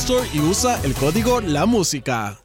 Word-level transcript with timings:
Store 0.00 0.26
y 0.32 0.40
usa 0.40 0.80
el 0.82 0.94
código 0.94 1.42
La 1.42 1.66
Música. 1.66 2.38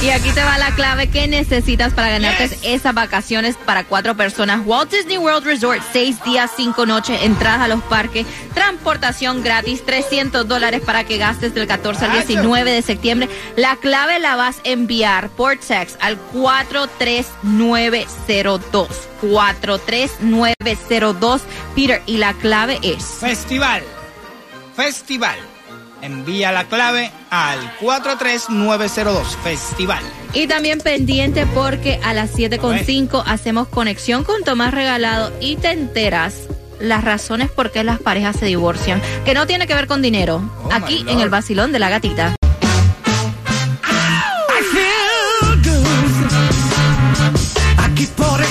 Y 0.00 0.10
aquí 0.10 0.30
te 0.30 0.44
va 0.44 0.58
la 0.58 0.72
clave 0.76 1.10
que 1.10 1.26
necesitas 1.26 1.92
para 1.92 2.08
ganarte 2.08 2.48
esas 2.62 2.94
vacaciones 2.94 3.56
para 3.56 3.82
cuatro 3.84 4.16
personas. 4.16 4.60
Walt 4.64 4.92
Disney 4.92 5.18
World 5.18 5.44
Resort, 5.44 5.82
seis 5.92 6.22
días, 6.22 6.52
cinco 6.56 6.86
noches, 6.86 7.20
entradas 7.22 7.62
a 7.62 7.68
los 7.68 7.82
parques, 7.82 8.26
transportación 8.54 9.42
gratis, 9.42 9.84
300 9.84 10.46
dólares 10.46 10.82
para 10.86 11.02
que 11.02 11.18
gastes 11.18 11.52
del 11.52 11.66
14 11.66 12.04
al 12.04 12.12
19 12.12 12.70
de 12.70 12.82
septiembre. 12.82 13.28
La 13.56 13.74
clave 13.76 14.20
la 14.20 14.36
vas 14.36 14.58
a 14.58 14.68
enviar 14.68 15.30
por 15.30 15.56
text 15.56 15.96
al 16.00 16.16
43902. 16.16 18.88
43902, 19.20 21.42
Peter. 21.74 22.00
Y 22.06 22.18
la 22.18 22.34
clave 22.34 22.78
es... 22.82 23.02
Festival. 23.20 23.82
Festival. 24.76 25.36
Envía 26.02 26.52
la 26.52 26.64
clave 26.64 27.10
al 27.30 27.58
43902 27.80 29.36
Festival. 29.42 30.02
Y 30.32 30.46
también 30.46 30.80
pendiente 30.80 31.46
porque 31.46 32.00
a 32.02 32.14
las 32.14 32.34
7.5 32.36 33.22
hacemos 33.26 33.68
conexión 33.68 34.24
con 34.24 34.42
Tomás 34.44 34.72
Regalado 34.72 35.32
y 35.40 35.56
te 35.56 35.70
enteras 35.70 36.46
las 36.80 37.04
razones 37.04 37.50
por 37.50 37.70
qué 37.70 37.84
las 37.84 38.00
parejas 38.00 38.36
se 38.36 38.46
divorcian, 38.46 39.02
que 39.24 39.34
no 39.34 39.46
tiene 39.46 39.66
que 39.66 39.74
ver 39.74 39.86
con 39.86 40.02
dinero. 40.02 40.42
Oh, 40.64 40.70
aquí 40.72 41.04
en 41.06 41.20
el 41.20 41.28
vacilón 41.28 41.72
de 41.72 41.78
la 41.78 41.90
gatita. 41.90 42.36
Aquí 47.76 48.06
por 48.16 48.40
el 48.40 48.48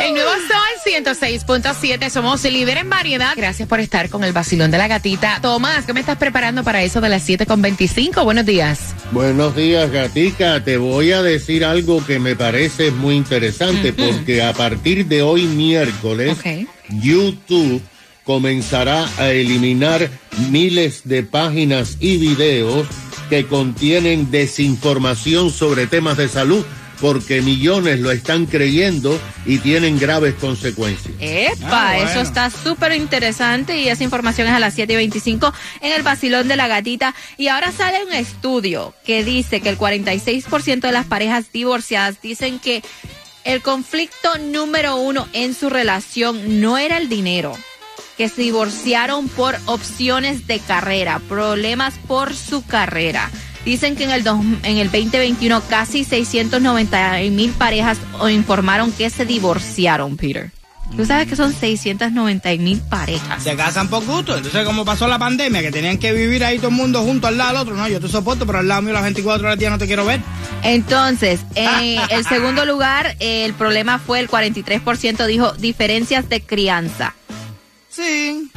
El 0.00 0.14
nuevo 0.14 0.30
Sol 0.30 1.04
106.7, 1.04 2.08
somos 2.08 2.42
líder 2.44 2.78
en 2.78 2.88
variedad. 2.88 3.34
Gracias 3.36 3.68
por 3.68 3.78
estar 3.78 4.08
con 4.08 4.24
el 4.24 4.32
vacilón 4.32 4.70
de 4.70 4.78
la 4.78 4.88
gatita. 4.88 5.38
Tomás, 5.42 5.84
¿qué 5.84 5.92
me 5.92 6.00
estás 6.00 6.16
preparando 6.16 6.64
para 6.64 6.82
eso 6.82 7.02
de 7.02 7.10
las 7.10 7.28
7.25? 7.28 8.24
Buenos 8.24 8.46
días. 8.46 8.94
Buenos 9.12 9.54
días, 9.54 9.90
gatica. 9.90 10.64
Te 10.64 10.78
voy 10.78 11.12
a 11.12 11.22
decir 11.22 11.62
algo 11.62 12.02
que 12.06 12.18
me 12.18 12.36
parece 12.36 12.90
muy 12.90 13.16
interesante, 13.16 13.92
porque 13.92 14.42
a 14.42 14.54
partir 14.54 15.04
de 15.04 15.20
hoy 15.20 15.42
miércoles. 15.42 16.38
YouTube 16.88 17.82
comenzará 18.24 19.06
a 19.18 19.30
eliminar 19.30 20.08
miles 20.48 21.02
de 21.04 21.22
páginas 21.22 21.98
y 22.00 22.16
videos 22.16 22.86
que 23.28 23.46
contienen 23.46 24.30
desinformación 24.30 25.50
sobre 25.50 25.86
temas 25.86 26.16
de 26.16 26.28
salud 26.28 26.64
porque 27.00 27.40
millones 27.42 28.00
lo 28.00 28.10
están 28.10 28.46
creyendo 28.46 29.18
y 29.46 29.58
tienen 29.58 29.98
graves 29.98 30.34
consecuencias. 30.34 31.14
Epa, 31.18 31.90
Ah, 31.90 31.94
bueno. 31.94 32.10
eso 32.10 32.20
está 32.20 32.50
súper 32.50 32.92
interesante 32.92 33.78
y 33.80 33.88
esa 33.88 34.04
información 34.04 34.46
es 34.48 34.52
a 34.52 34.58
las 34.60 34.74
7 34.74 34.92
y 34.92 34.96
25 34.96 35.52
en 35.80 35.92
el 35.92 36.02
vacilón 36.02 36.48
de 36.48 36.56
la 36.56 36.68
gatita. 36.68 37.14
Y 37.38 37.48
ahora 37.48 37.72
sale 37.72 38.04
un 38.04 38.12
estudio 38.12 38.94
que 39.04 39.24
dice 39.24 39.60
que 39.60 39.68
el 39.70 39.78
46% 39.78 40.80
de 40.80 40.92
las 40.92 41.06
parejas 41.06 41.52
divorciadas 41.52 42.20
dicen 42.20 42.58
que 42.58 42.82
el 43.44 43.62
conflicto 43.62 44.36
número 44.38 44.96
uno 44.96 45.26
en 45.32 45.54
su 45.54 45.70
relación 45.70 46.60
no 46.60 46.76
era 46.76 46.98
el 46.98 47.08
dinero, 47.08 47.56
que 48.18 48.28
se 48.28 48.42
divorciaron 48.42 49.28
por 49.28 49.56
opciones 49.64 50.46
de 50.46 50.58
carrera, 50.58 51.20
problemas 51.28 51.94
por 52.06 52.36
su 52.36 52.64
carrera. 52.66 53.30
Dicen 53.64 53.94
que 53.96 54.04
en 54.04 54.10
el, 54.10 54.24
dos- 54.24 54.40
en 54.62 54.78
el 54.78 54.90
2021 54.90 55.60
casi 55.68 56.04
690 56.04 57.18
mil 57.30 57.50
parejas 57.52 57.98
informaron 58.30 58.90
que 58.92 59.10
se 59.10 59.24
divorciaron, 59.26 60.16
Peter. 60.16 60.50
Tú 60.96 61.04
sabes 61.06 61.28
que 61.28 61.36
son 61.36 61.52
690 61.54 62.48
mil 62.56 62.80
parejas. 62.80 63.44
Se 63.44 63.54
casan 63.54 63.86
por 63.88 64.04
gusto. 64.04 64.36
Entonces, 64.36 64.64
como 64.64 64.84
pasó 64.84 65.06
la 65.06 65.20
pandemia, 65.20 65.60
que 65.62 65.70
tenían 65.70 65.98
que 65.98 66.12
vivir 66.12 66.42
ahí 66.44 66.56
todo 66.58 66.70
el 66.70 66.74
mundo 66.74 67.02
junto 67.04 67.28
al 67.28 67.38
lado 67.38 67.50
del 67.52 67.58
otro, 67.62 67.76
no, 67.76 67.86
yo 67.86 68.00
te 68.00 68.08
soporto, 68.08 68.44
pero 68.44 68.58
al 68.58 68.66
lado 68.66 68.82
mío 68.82 68.92
las 68.92 69.04
24 69.04 69.40
horas 69.46 69.52
del 69.52 69.58
día 69.60 69.70
no 69.70 69.78
te 69.78 69.86
quiero 69.86 70.04
ver. 70.04 70.20
Entonces, 70.64 71.40
en 71.54 72.00
el 72.10 72.24
segundo 72.26 72.64
lugar, 72.64 73.14
el 73.20 73.54
problema 73.54 74.00
fue 74.00 74.18
el 74.18 74.28
43% 74.28 75.26
dijo 75.26 75.52
diferencias 75.52 76.28
de 76.28 76.40
crianza. 76.40 77.14
Sí. 77.88 78.50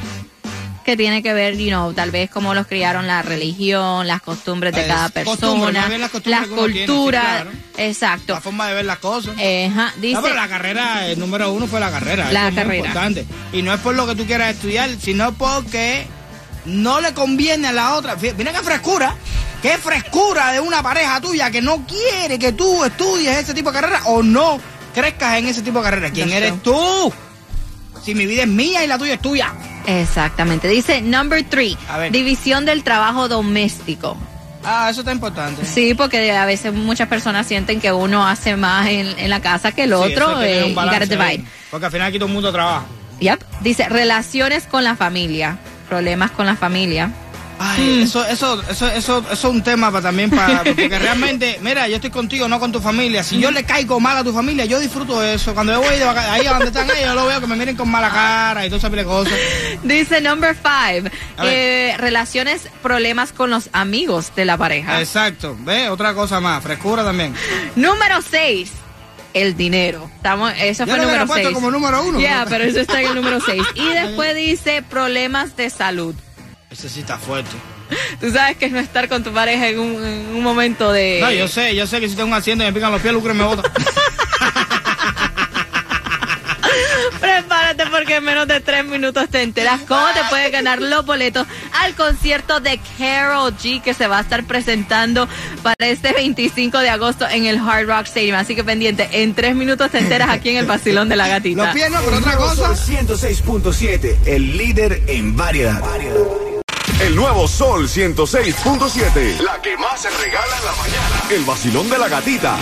Que 0.84 0.96
tiene 0.96 1.22
que 1.22 1.32
ver, 1.32 1.56
you 1.56 1.68
know, 1.68 1.92
tal 1.92 2.10
vez 2.10 2.30
cómo 2.30 2.54
los 2.54 2.66
criaron 2.66 3.06
la 3.06 3.22
religión, 3.22 4.06
las 4.06 4.22
costumbres 4.22 4.74
de 4.74 4.86
cada 4.86 5.08
persona, 5.08 5.88
las 6.24 6.46
sí, 6.46 6.50
culturas, 6.54 7.24
claro. 7.24 7.50
exacto. 7.76 8.34
La 8.34 8.40
forma 8.40 8.68
de 8.68 8.74
ver 8.74 8.84
las 8.84 8.98
cosas. 8.98 9.34
Dice, 9.36 10.12
No, 10.12 10.22
pero 10.22 10.34
la 10.34 10.48
carrera, 10.48 11.06
el 11.08 11.18
número 11.18 11.52
uno 11.52 11.66
fue 11.66 11.80
la 11.80 11.90
carrera. 11.90 12.30
La 12.30 12.44
muy 12.44 12.54
carrera. 12.54 12.76
importante. 12.76 13.26
Y 13.52 13.62
no 13.62 13.72
es 13.74 13.80
por 13.80 13.94
lo 13.94 14.06
que 14.06 14.14
tú 14.14 14.26
quieras 14.26 14.54
estudiar, 14.54 14.90
sino 15.00 15.32
porque 15.32 16.06
no 16.66 17.00
le 17.00 17.12
conviene 17.14 17.68
a 17.68 17.72
la 17.72 17.94
otra. 17.94 18.16
Mira 18.36 18.52
qué 18.52 18.60
frescura. 18.62 19.16
Qué 19.62 19.78
frescura 19.78 20.52
de 20.52 20.60
una 20.60 20.82
pareja 20.82 21.22
tuya 21.22 21.50
que 21.50 21.62
no 21.62 21.86
quiere 21.86 22.38
que 22.38 22.52
tú 22.52 22.84
estudies 22.84 23.38
ese 23.38 23.54
tipo 23.54 23.72
de 23.72 23.80
carrera 23.80 24.02
o 24.04 24.22
no 24.22 24.60
crezcas 24.94 25.38
en 25.38 25.46
ese 25.46 25.62
tipo 25.62 25.78
de 25.78 25.84
carrera. 25.84 26.10
¿Quién 26.10 26.30
eres 26.30 26.62
tú? 26.62 27.12
Si 28.04 28.14
mi 28.14 28.26
vida 28.26 28.42
es 28.42 28.48
mía 28.48 28.84
y 28.84 28.86
la 28.86 28.98
tuya 28.98 29.14
es 29.14 29.22
tuya. 29.22 29.54
Exactamente. 29.86 30.68
Dice 30.68 31.00
number 31.02 31.44
three, 31.44 31.76
división 32.10 32.64
del 32.64 32.82
trabajo 32.84 33.28
doméstico. 33.28 34.16
Ah, 34.66 34.88
eso 34.90 35.00
está 35.02 35.12
importante. 35.12 35.64
Sí, 35.66 35.92
porque 35.94 36.32
a 36.32 36.46
veces 36.46 36.72
muchas 36.72 37.06
personas 37.08 37.46
sienten 37.46 37.80
que 37.80 37.92
uno 37.92 38.26
hace 38.26 38.56
más 38.56 38.86
en, 38.88 39.06
en 39.18 39.28
la 39.28 39.40
casa 39.40 39.72
que 39.72 39.82
el 39.84 39.90
Sí, 39.90 39.94
otro. 39.94 40.40
eh, 40.42 40.64
un 40.64 40.74
balance 40.74 41.14
ahí. 41.20 41.44
Porque 41.70 41.86
al 41.86 41.92
final 41.92 42.08
aquí 42.08 42.18
todo 42.18 42.28
el 42.28 42.34
mundo 42.34 42.50
trabaja. 42.50 42.84
Yep. 43.20 43.40
Dice 43.60 43.88
relaciones 43.90 44.64
con 44.64 44.82
la 44.82 44.96
familia, 44.96 45.58
problemas 45.88 46.30
con 46.30 46.46
la 46.46 46.56
familia. 46.56 47.10
Ay, 47.58 48.02
eso, 48.02 48.24
eso, 48.26 48.60
eso, 48.68 48.88
eso, 48.88 49.18
eso 49.18 49.32
es 49.32 49.44
un 49.44 49.62
tema 49.62 49.90
para 49.90 50.02
también 50.02 50.28
para, 50.30 50.64
porque 50.64 50.98
realmente, 50.98 51.58
mira, 51.62 51.86
yo 51.88 51.96
estoy 51.96 52.10
contigo, 52.10 52.48
no 52.48 52.58
con 52.58 52.72
tu 52.72 52.80
familia. 52.80 53.22
Si 53.22 53.38
yo 53.38 53.50
le 53.50 53.64
caigo 53.64 54.00
mal 54.00 54.16
a 54.16 54.24
tu 54.24 54.32
familia, 54.32 54.64
yo 54.64 54.80
disfruto 54.80 55.22
eso. 55.22 55.54
Cuando 55.54 55.72
yo 55.72 55.80
voy 55.80 55.96
de 55.96 56.04
vaca- 56.04 56.32
ahí 56.32 56.46
a 56.46 56.50
donde 56.50 56.66
están 56.66 56.90
ellos, 56.90 57.04
yo 57.04 57.14
lo 57.14 57.26
veo 57.26 57.40
que 57.40 57.46
me 57.46 57.56
miren 57.56 57.76
con 57.76 57.88
mala 57.88 58.10
cara 58.10 58.66
y 58.66 58.70
todas 58.70 58.84
esas 58.84 59.04
cosas. 59.04 59.32
Dice 59.82 60.20
number 60.20 60.56
five, 60.56 61.10
eh, 61.44 61.94
relaciones, 61.98 62.68
problemas 62.82 63.32
con 63.32 63.50
los 63.50 63.68
amigos 63.72 64.32
de 64.34 64.44
la 64.44 64.56
pareja. 64.58 65.00
Exacto, 65.00 65.56
ve, 65.60 65.88
otra 65.88 66.12
cosa 66.14 66.40
más, 66.40 66.62
frescura 66.62 67.04
también. 67.04 67.34
Número 67.76 68.20
6. 68.20 68.70
el 69.34 69.56
dinero. 69.56 70.10
Estamos, 70.16 70.52
eso 70.58 70.86
fue 70.86 70.96
número 70.98 71.26
puesto 71.26 71.48
6. 71.48 71.54
como 71.54 71.70
número 71.70 72.04
uno. 72.04 72.20
Ya, 72.20 72.46
pero 72.48 72.64
eso 72.64 72.80
está 72.80 73.00
en 73.00 73.08
el 73.08 73.14
número 73.16 73.40
6. 73.40 73.62
Y 73.74 73.88
después 73.88 74.34
dice 74.36 74.82
problemas 74.88 75.56
de 75.56 75.70
salud. 75.70 76.14
Ese 76.74 76.88
sí 76.88 77.00
está 77.00 77.18
fuerte. 77.18 77.52
Tú 78.20 78.32
sabes 78.32 78.56
que 78.56 78.66
es 78.66 78.72
no 78.72 78.80
estar 78.80 79.08
con 79.08 79.22
tu 79.22 79.32
pareja 79.32 79.68
en 79.68 79.78
un, 79.78 80.04
en 80.04 80.34
un 80.34 80.42
momento 80.42 80.90
de... 80.90 81.20
No, 81.20 81.30
yo 81.30 81.46
sé, 81.46 81.76
yo 81.76 81.86
sé 81.86 82.00
que 82.00 82.08
si 82.08 82.16
tengo 82.16 82.26
un 82.26 82.34
accidente 82.34 82.64
y 82.64 82.66
me 82.66 82.72
pican 82.72 82.90
los 82.90 83.00
pies, 83.00 83.14
Lucre 83.14 83.32
me 83.32 83.44
bota. 83.44 83.62
Prepárate 87.20 87.86
porque 87.86 88.16
en 88.16 88.24
menos 88.24 88.48
de 88.48 88.60
tres 88.60 88.84
minutos 88.84 89.28
te 89.28 89.42
enteras 89.42 89.82
cómo 89.86 90.04
te 90.14 90.20
puedes 90.28 90.50
ganar 90.50 90.82
los 90.82 91.06
boletos 91.06 91.46
al 91.80 91.94
concierto 91.94 92.58
de 92.58 92.80
Carol 92.98 93.56
G 93.56 93.80
que 93.80 93.94
se 93.94 94.08
va 94.08 94.18
a 94.18 94.22
estar 94.22 94.42
presentando 94.42 95.28
para 95.62 95.86
este 95.86 96.12
25 96.12 96.78
de 96.78 96.90
agosto 96.90 97.28
en 97.28 97.46
el 97.46 97.58
Hard 97.58 97.86
Rock 97.86 98.06
Stadium. 98.06 98.34
Así 98.34 98.56
que 98.56 98.64
pendiente, 98.64 99.08
en 99.12 99.34
tres 99.34 99.54
minutos 99.54 99.92
te 99.92 99.98
enteras 99.98 100.28
aquí 100.28 100.50
en 100.50 100.56
el 100.56 100.66
Vacilón 100.66 101.08
de 101.08 101.14
la 101.14 101.28
Gatita. 101.28 101.66
Los 101.66 101.74
pies 101.74 101.88
no, 101.92 102.00
pero 102.04 102.18
otra 102.18 102.36
cosa. 102.36 102.74
Sol 102.74 102.96
106.7, 103.06 104.16
el 104.26 104.56
líder 104.56 105.04
en 105.06 105.36
variedad. 105.36 105.80
El 107.04 107.16
nuevo 107.16 107.46
Sol 107.46 107.86
106.7. 107.86 109.38
La 109.40 109.60
que 109.60 109.76
más 109.76 110.00
se 110.00 110.08
regala 110.08 110.56
en 110.56 110.64
la 110.64 110.72
mañana. 110.72 111.22
El 111.30 111.44
vacilón 111.44 111.90
de 111.90 111.98
la 111.98 112.08
gatita. 112.08 112.56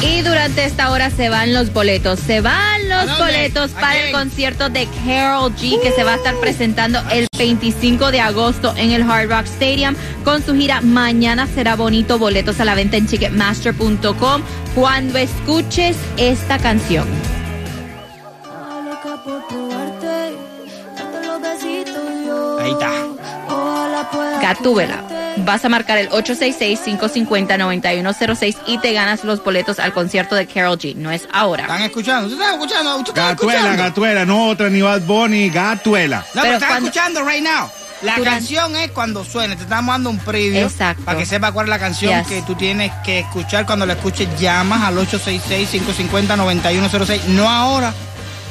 Y 0.00 0.22
durante 0.22 0.64
esta 0.64 0.92
hora 0.92 1.10
se 1.10 1.28
van 1.28 1.52
los 1.52 1.72
boletos. 1.72 2.20
Se 2.20 2.40
van 2.40 2.88
los 2.88 3.18
boletos 3.18 3.72
¿A 3.72 3.80
para 3.80 3.98
el 3.98 4.12
concierto 4.12 4.68
de 4.68 4.86
Carol 5.04 5.52
G 5.56 5.80
que 5.82 5.90
se 5.90 6.04
va 6.04 6.12
a 6.12 6.14
estar 6.14 6.36
presentando 6.36 7.00
el 7.10 7.26
25 7.36 8.12
de 8.12 8.20
agosto 8.20 8.72
en 8.76 8.92
el 8.92 9.02
Hard 9.02 9.28
Rock 9.28 9.46
Stadium 9.46 9.96
con 10.24 10.44
su 10.46 10.54
gira 10.54 10.80
Mañana 10.80 11.48
será 11.52 11.74
bonito. 11.74 12.20
Boletos 12.20 12.60
a 12.60 12.64
la 12.64 12.76
venta 12.76 12.96
en 12.96 13.08
ticketmaster.com. 13.08 14.42
Cuando 14.76 15.18
escuches 15.18 15.96
esta 16.18 16.56
canción. 16.58 17.08
Gatúbela. 24.54 25.02
Vas 25.38 25.64
a 25.64 25.68
marcar 25.70 25.96
el 25.98 26.10
866-550-9106 26.10 28.56
y 28.66 28.78
te 28.78 28.92
ganas 28.92 29.24
los 29.24 29.42
boletos 29.42 29.78
al 29.78 29.92
concierto 29.92 30.34
de 30.34 30.46
Carol 30.46 30.78
G. 30.78 30.94
No 30.94 31.10
es 31.10 31.26
ahora. 31.32 31.62
¿Están 31.64 31.82
escuchando? 31.82 32.26
¿Usted 32.28 32.40
está 32.40 32.52
escuchando? 32.54 32.96
¿Usted 32.96 33.08
está 33.10 33.28
Gatuela, 33.28 33.58
escuchando? 33.60 33.82
Gatuela, 33.84 34.24
no 34.26 34.48
otra 34.48 34.68
ni 34.68 34.82
Bad 34.82 35.02
Bunny, 35.02 35.48
Gatuela. 35.50 36.18
No, 36.18 36.24
pero, 36.32 36.42
Pero 36.42 36.54
están 36.54 36.68
cuando- 36.68 36.88
escuchando 36.88 37.24
right 37.24 37.42
now. 37.42 37.70
La 38.02 38.16
Durante- 38.16 38.40
canción 38.40 38.76
es 38.76 38.90
cuando 38.90 39.24
suene. 39.24 39.54
Te 39.56 39.62
estamos 39.62 39.94
dando 39.94 40.10
un 40.10 40.18
preview. 40.18 40.66
Exacto. 40.66 41.04
Para 41.04 41.16
que 41.18 41.24
sepa 41.24 41.52
cuál 41.52 41.66
es 41.66 41.70
la 41.70 41.78
canción 41.78 42.18
Yes. 42.18 42.26
que 42.26 42.42
tú 42.42 42.56
tienes 42.56 42.90
que 43.04 43.20
escuchar. 43.20 43.64
Cuando 43.64 43.86
la 43.86 43.92
escuches, 43.92 44.28
llamas 44.40 44.82
al 44.82 44.98
866-550-9106. 44.98 47.22
No 47.28 47.48
ahora. 47.48 47.94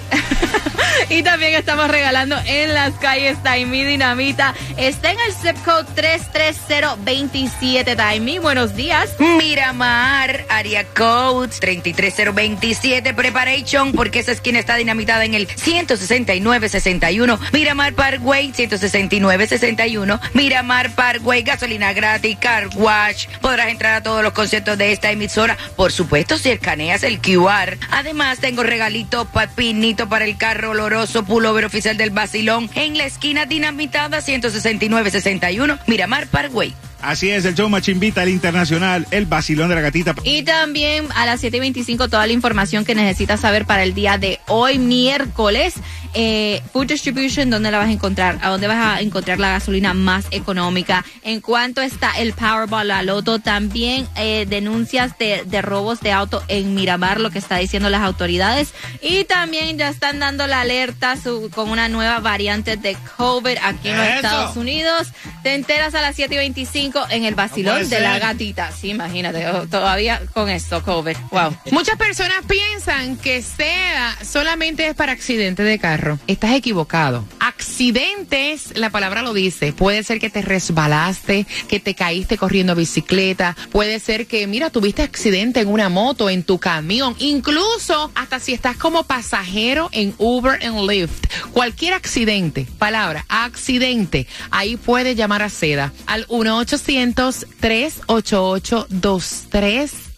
Y 1.12 1.24
también 1.24 1.56
estamos 1.56 1.90
regalando 1.90 2.38
en 2.46 2.74
las 2.74 2.94
calles 2.94 3.38
Taimí 3.44 3.84
Dinamita. 3.84 4.56
Está 4.78 5.12
en 5.12 5.19
el 5.19 5.34
zip 5.34 5.58
code 5.66 5.84
33027 5.94 7.98
Taimí. 7.98 8.40
Buenos 8.40 8.78
días. 8.78 9.18
Miramar, 9.19 10.46
área 10.48 10.86
code 10.86 11.50
33027 11.50 13.13
Preparation, 13.13 13.92
porque 13.92 14.19
esa 14.19 14.31
esquina 14.31 14.60
está 14.60 14.78
dinamitada 14.78 15.25
en 15.25 15.34
el 15.34 15.48
16961. 15.48 17.38
Miramar 17.52 17.92
Parkway, 17.92 18.54
16961. 18.54 20.22
Miramar 20.34 20.96
Parkway, 20.96 21.44
gasolina 21.44 21.92
gratis, 21.92 22.38
car 22.40 22.69
wash. 22.75 23.28
Podrás 23.42 23.68
entrar 23.68 23.96
a 23.96 24.04
todos 24.04 24.24
los 24.24 24.31
conciertos 24.31 24.78
de 24.78 24.94
esta 24.94 25.12
emisora, 25.12 25.58
por 25.75 25.92
supuesto, 25.92 26.38
si 26.38 26.52
escaneas 26.52 27.04
el 27.04 27.19
QR. 27.19 27.78
Además, 27.90 28.40
tengo 28.40 28.63
regalito 28.63 29.25
papinito 29.25 30.08
para 30.08 30.24
el 30.24 30.38
carro 30.38 30.69
oloroso 30.69 31.00
pullover 31.07 31.65
oficial 31.65 31.98
del 31.98 32.12
Basilón 32.12 32.69
en 32.75 32.98
la 32.98 33.06
esquina 33.06 33.45
dinamitada 33.45 34.21
16961. 34.21 35.80
Miramar 35.88 36.27
Parkway. 36.27 36.74
Así 37.01 37.30
es, 37.30 37.45
el 37.45 37.56
show 37.56 37.69
Machimbita, 37.69 38.24
el 38.24 38.30
internacional, 38.30 39.07
el 39.12 39.25
vacilón 39.25 39.69
de 39.69 39.75
la 39.75 39.81
gatita. 39.81 40.15
Y 40.24 40.44
también 40.44 41.07
a 41.15 41.25
las 41.25 41.44
7.25 41.44 42.09
toda 42.09 42.27
la 42.27 42.33
información 42.33 42.86
que 42.86 42.95
necesitas 42.95 43.39
saber 43.42 43.65
para 43.65 43.83
el 43.83 43.94
día 43.94 44.18
de 44.18 44.39
hoy, 44.48 44.77
miércoles. 44.80 45.74
Eh, 46.13 46.62
Food 46.74 46.88
Distribution, 46.88 47.50
¿dónde 47.50 47.71
la 47.71 47.77
vas 47.77 47.88
a 47.88 47.92
encontrar? 47.92 48.38
¿A 48.42 48.50
dónde 48.50 48.68
vas 48.68 48.98
a 48.98 49.01
encontrar 49.01 49.39
la 49.39 49.50
gasolina 49.51 49.94
más 49.94 50.25
económica? 50.31 51.06
¿En 51.24 51.39
cuánto 51.39 51.81
está 51.81 52.12
el 52.19 52.33
Powerball, 52.33 52.89
la 52.89 53.01
Loto? 53.01 53.39
También 53.39 54.07
eh, 54.18 54.45
denuncias 54.50 55.18
de, 55.18 55.44
de 55.45 55.62
robos 55.62 56.01
de 56.01 56.12
auto 56.12 56.44
en 56.50 56.75
Miramar, 56.75 57.21
lo 57.21 57.30
que 57.30 57.39
está 57.39 57.57
diciendo 57.57 57.89
las 57.89 58.01
autoridades. 58.01 58.74
Y 59.01 59.24
también 59.24 59.77
ya 59.77 59.88
están 59.88 60.19
dando 60.19 60.48
la 60.48 60.62
alerta 60.62 61.15
su- 61.15 61.50
con 61.56 61.69
una 61.69 61.88
nueva 61.88 62.19
variante 62.19 62.75
de 62.75 62.98
COVID 63.18 63.57
aquí 63.63 63.88
en 63.89 63.98
los. 63.98 64.06
Estados 64.07 64.57
Unidos. 64.57 65.07
Te 65.44 65.56
enteras 65.56 65.95
a 65.95 66.01
las 66.01 66.18
7.25 66.18 66.90
en 67.09 67.25
el 67.25 67.35
vacilón 67.35 67.89
de 67.89 67.99
la 67.99 68.19
gatita. 68.19 68.71
Sí, 68.71 68.89
imagínate, 68.89 69.47
oh, 69.47 69.67
todavía 69.67 70.21
con 70.33 70.49
esto, 70.49 70.83
COVID. 70.83 71.15
Wow. 71.31 71.55
Muchas 71.71 71.97
personas 71.97 72.38
piensan 72.47 73.17
que 73.17 73.41
SEDA 73.41 74.17
solamente 74.23 74.88
es 74.88 74.95
para 74.95 75.11
accidentes 75.11 75.65
de 75.65 75.79
carro. 75.79 76.19
Estás 76.27 76.53
equivocado. 76.53 77.25
Accidentes, 77.39 78.77
la 78.77 78.89
palabra 78.89 79.21
lo 79.21 79.33
dice. 79.33 79.73
Puede 79.73 80.03
ser 80.03 80.19
que 80.19 80.29
te 80.29 80.41
resbalaste, 80.41 81.45
que 81.67 81.79
te 81.79 81.95
caíste 81.95 82.38
corriendo 82.38 82.75
bicicleta. 82.75 83.55
Puede 83.71 83.99
ser 83.99 84.27
que, 84.27 84.45
mira, 84.47 84.69
tuviste 84.69 85.01
accidente 85.01 85.61
en 85.61 85.67
una 85.67 85.89
moto, 85.89 86.29
en 86.29 86.43
tu 86.43 86.59
camión. 86.59 87.15
Incluso 87.19 88.11
hasta 88.15 88.39
si 88.39 88.53
estás 88.53 88.77
como 88.77 89.03
pasajero 89.03 89.89
en 89.91 90.13
Uber 90.17 90.59
and 90.63 90.89
Lyft. 90.89 91.27
Cualquier 91.51 91.93
accidente, 91.93 92.67
palabra, 92.77 93.25
accidente. 93.29 94.27
Ahí 94.49 94.75
puede 94.77 95.15
llamar 95.15 95.41
a 95.41 95.49
SEDA 95.49 95.93
al 96.05 96.27
1-800-388-23. 96.27 96.81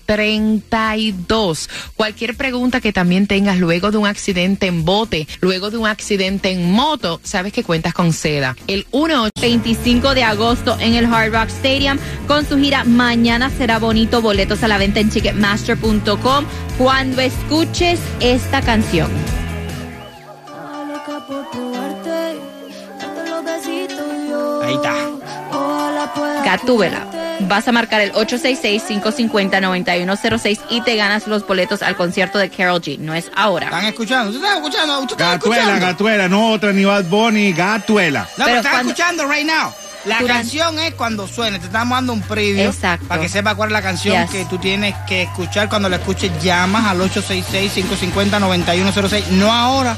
32. 0.05 1.69
Cualquier 1.95 2.35
pregunta 2.35 2.81
que 2.81 2.93
también 2.93 3.27
tengas 3.27 3.57
luego 3.57 3.91
de 3.91 3.97
un 3.97 4.07
accidente 4.07 4.67
en 4.67 4.85
bote, 4.85 5.27
luego 5.41 5.71
de 5.71 5.77
un 5.77 5.87
accidente 5.87 6.51
en 6.51 6.71
moto, 6.71 7.19
sabes 7.23 7.53
que 7.53 7.63
cuentas 7.63 7.93
con 7.93 8.13
seda. 8.13 8.55
El 8.67 8.85
1 8.91 9.29
25 9.41 10.13
de 10.13 10.23
agosto 10.23 10.77
en 10.79 10.95
el 10.95 11.05
Hard 11.05 11.33
Rock 11.33 11.49
Stadium 11.49 11.97
con 12.27 12.47
su 12.47 12.57
gira 12.57 12.83
Mañana 12.83 13.49
será 13.49 13.79
bonito. 13.79 14.21
Boletos 14.21 14.63
a 14.63 14.67
la 14.67 14.77
venta 14.77 14.99
en 14.99 15.09
ticketmaster.com. 15.09 16.45
Cuando 16.77 17.21
escuches 17.21 17.99
esta 18.19 18.61
canción. 18.61 19.09
Estaba 20.45 20.85
loca 20.85 21.23
Gatúbela. 26.43 27.07
Vas 27.41 27.67
a 27.67 27.71
marcar 27.71 28.01
el 28.01 28.11
866-550-9106 28.13 30.59
y 30.69 30.81
te 30.81 30.95
ganas 30.95 31.27
los 31.27 31.45
boletos 31.47 31.81
al 31.81 31.95
concierto 31.95 32.37
de 32.37 32.49
Carol 32.49 32.81
G. 32.81 32.97
No 32.99 33.13
es 33.13 33.31
ahora. 33.35 33.67
¿Están 33.67 33.85
escuchando? 33.85 34.29
¿Usted 34.31 34.43
está 34.43 34.57
escuchando? 34.57 34.99
¿Usted 34.99 35.13
está 35.13 35.31
Gatuela, 35.31 35.61
escuchando? 35.63 35.85
Gatuela, 35.87 36.27
no 36.29 36.51
otra 36.51 36.71
ni 36.73 36.85
Bad 36.85 37.05
Bunny, 37.05 37.53
Gatuela. 37.53 38.21
No, 38.21 38.27
pero, 38.35 38.45
Pero 38.45 38.57
están 38.57 38.71
cuando- 38.73 38.91
escuchando 38.91 39.25
right 39.31 39.45
now. 39.47 39.73
La 40.05 40.19
Durante- 40.19 40.41
canción 40.43 40.79
es 40.79 40.93
cuando 40.95 41.27
suene. 41.27 41.59
Te 41.59 41.65
estamos 41.67 41.95
dando 41.97 42.11
un 42.13 42.21
preview. 42.21 42.69
Exacto. 42.69 43.07
Para 43.07 43.21
que 43.21 43.29
sepa 43.29 43.55
cuál 43.55 43.69
es 43.69 43.73
la 43.73 43.81
canción 43.81 44.21
Yes. 44.21 44.29
que 44.31 44.43
tú 44.45 44.57
tienes 44.57 44.93
que 45.07 45.21
escuchar. 45.23 45.69
Cuando 45.69 45.87
la 45.87 45.95
escuches, 45.95 46.29
llamas 46.43 46.85
al 46.87 46.99
866-550-9106. 47.01 49.27
No 49.29 49.49
ahora. 49.51 49.95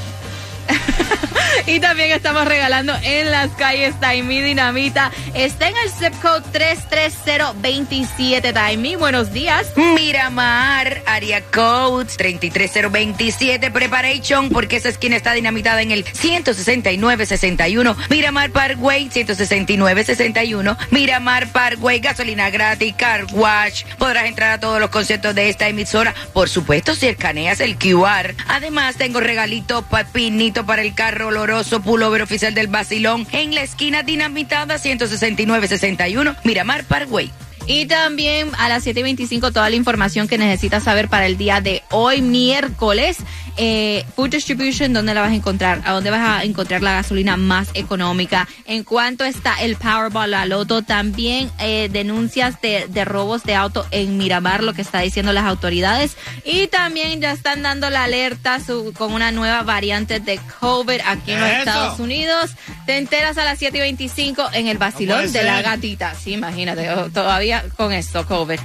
Y 1.66 1.80
también 1.80 2.12
estamos 2.12 2.46
regalando 2.46 2.94
en 3.02 3.28
las 3.28 3.50
calles 3.52 3.98
Taimí 3.98 4.40
Dinamita. 4.40 5.10
Está 5.34 5.68
en 5.68 5.74
el 5.82 5.90
zip 5.90 6.14
code 6.22 6.44
33027 6.52 8.52
Taimí. 8.52 8.94
Buenos 8.94 9.32
días. 9.32 9.72
Miramar, 9.74 11.02
área 11.06 11.42
code 11.42 12.04
33027 12.04 13.72
Preparation, 13.72 14.48
porque 14.50 14.76
esa 14.76 14.90
esquina 14.90 15.16
está 15.16 15.32
dinamitada 15.32 15.82
en 15.82 15.90
el 15.90 16.04
16961. 16.04 17.96
Miramar 18.10 18.50
Parkway, 18.50 19.10
16961. 19.10 20.78
Miramar 20.92 21.48
Parkway, 21.48 21.98
gasolina 21.98 22.48
gratis, 22.50 22.94
car 22.96 23.24
wash. 23.32 23.82
Podrás 23.98 24.26
entrar 24.26 24.52
a 24.52 24.60
todos 24.60 24.78
los 24.78 24.90
conciertos 24.90 25.34
de 25.34 25.48
esta 25.48 25.66
emisora, 25.66 26.14
por 26.32 26.48
supuesto, 26.48 26.94
si 26.94 27.08
escaneas 27.08 27.58
el 27.58 27.76
QR. 27.76 28.36
Además, 28.46 28.94
tengo 28.94 29.18
regalito 29.18 29.82
papinito 29.82 30.64
para 30.64 30.82
el 30.82 30.94
carro 30.94 31.26
oloroso 31.26 31.55
pullover 31.82 32.22
oficial 32.22 32.54
del 32.54 32.68
Basilón 32.68 33.26
en 33.32 33.54
la 33.54 33.62
esquina 33.62 34.02
dinamitada 34.02 34.78
16961. 34.78 36.36
Miramar 36.44 36.84
Parkway. 36.84 37.30
Y 37.66 37.86
también 37.86 38.50
a 38.58 38.68
las 38.68 38.86
7.25 38.86 39.52
toda 39.52 39.68
la 39.70 39.76
información 39.76 40.28
que 40.28 40.38
necesitas 40.38 40.84
saber 40.84 41.08
para 41.08 41.26
el 41.26 41.36
día 41.36 41.60
de 41.60 41.82
hoy, 41.90 42.22
miércoles. 42.22 43.18
Eh, 43.58 44.04
Food 44.14 44.30
Distribution, 44.30 44.92
¿dónde 44.92 45.14
la 45.14 45.22
vas 45.22 45.30
a 45.32 45.34
encontrar? 45.34 45.80
¿A 45.86 45.92
dónde 45.92 46.10
vas 46.10 46.20
a 46.20 46.44
encontrar 46.44 46.82
la 46.82 46.92
gasolina 46.92 47.36
más 47.38 47.68
económica? 47.74 48.46
¿En 48.66 48.84
cuánto 48.84 49.24
está 49.24 49.54
el 49.62 49.76
Powerball, 49.76 50.30
la 50.30 50.44
Loto? 50.44 50.82
También 50.82 51.50
eh, 51.58 51.88
denuncias 51.90 52.60
de, 52.60 52.86
de 52.88 53.04
robos 53.06 53.44
de 53.44 53.54
auto 53.54 53.86
en 53.90 54.18
Miramar, 54.18 54.62
lo 54.62 54.74
que 54.74 54.82
está 54.82 55.00
diciendo 55.00 55.32
las 55.32 55.44
autoridades. 55.46 56.16
Y 56.44 56.66
también 56.66 57.20
ya 57.22 57.32
están 57.32 57.62
dando 57.62 57.88
la 57.88 58.04
alerta 58.04 58.60
su- 58.60 58.92
con 58.96 59.12
una 59.14 59.32
nueva 59.32 59.62
variante 59.62 60.20
de 60.20 60.38
COVID 60.60 61.00
aquí 61.06 61.32
en 61.32 61.40
los 61.40 61.48
Eso. 61.48 61.58
Estados 61.60 61.98
Unidos. 61.98 62.50
Te 62.86 62.98
enteras 62.98 63.36
a 63.36 63.44
las 63.44 63.60
7.25 63.60 64.50
en 64.52 64.68
el 64.68 64.78
vacilón 64.78 65.32
de 65.32 65.42
la 65.42 65.60
gatita. 65.60 66.14
Sí, 66.14 66.34
imagínate, 66.34 66.88
todavía 67.12 67.64
con 67.76 67.92
esto, 67.92 68.24
COVID. 68.26 68.60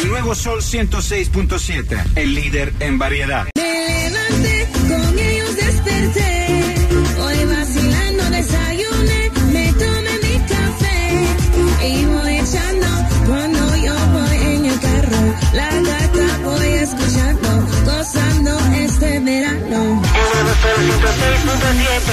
El 0.00 0.08
nuevo 0.08 0.34
Sol 0.36 0.62
106.7, 0.62 2.12
el 2.14 2.34
líder 2.34 2.72
en 2.78 2.98
variedad. 2.98 3.46
Me 3.56 4.08
levanté, 4.08 4.68
con 4.88 5.18
ellos 5.18 5.56
desperté. 5.56 6.86
Hoy 7.20 7.44
vacilando 7.46 8.30
desayuné, 8.30 9.30
me 9.52 9.72
tomé 9.72 10.18
mi 10.22 10.38
café. 10.46 11.88
Y 11.88 12.04
voy 12.04 12.36
echando 12.36 12.86
cuando 13.26 13.76
yo 13.76 13.94
voy 14.12 14.54
en 14.54 14.66
el 14.66 14.80
carro. 14.80 15.34
La 15.52 15.68
gata 15.68 16.38
voy 16.44 16.68
escuchando, 16.68 17.68
gozando 17.84 18.58
este 18.76 19.18
verano. 19.18 20.02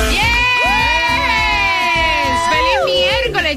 Yes. 0.10 0.50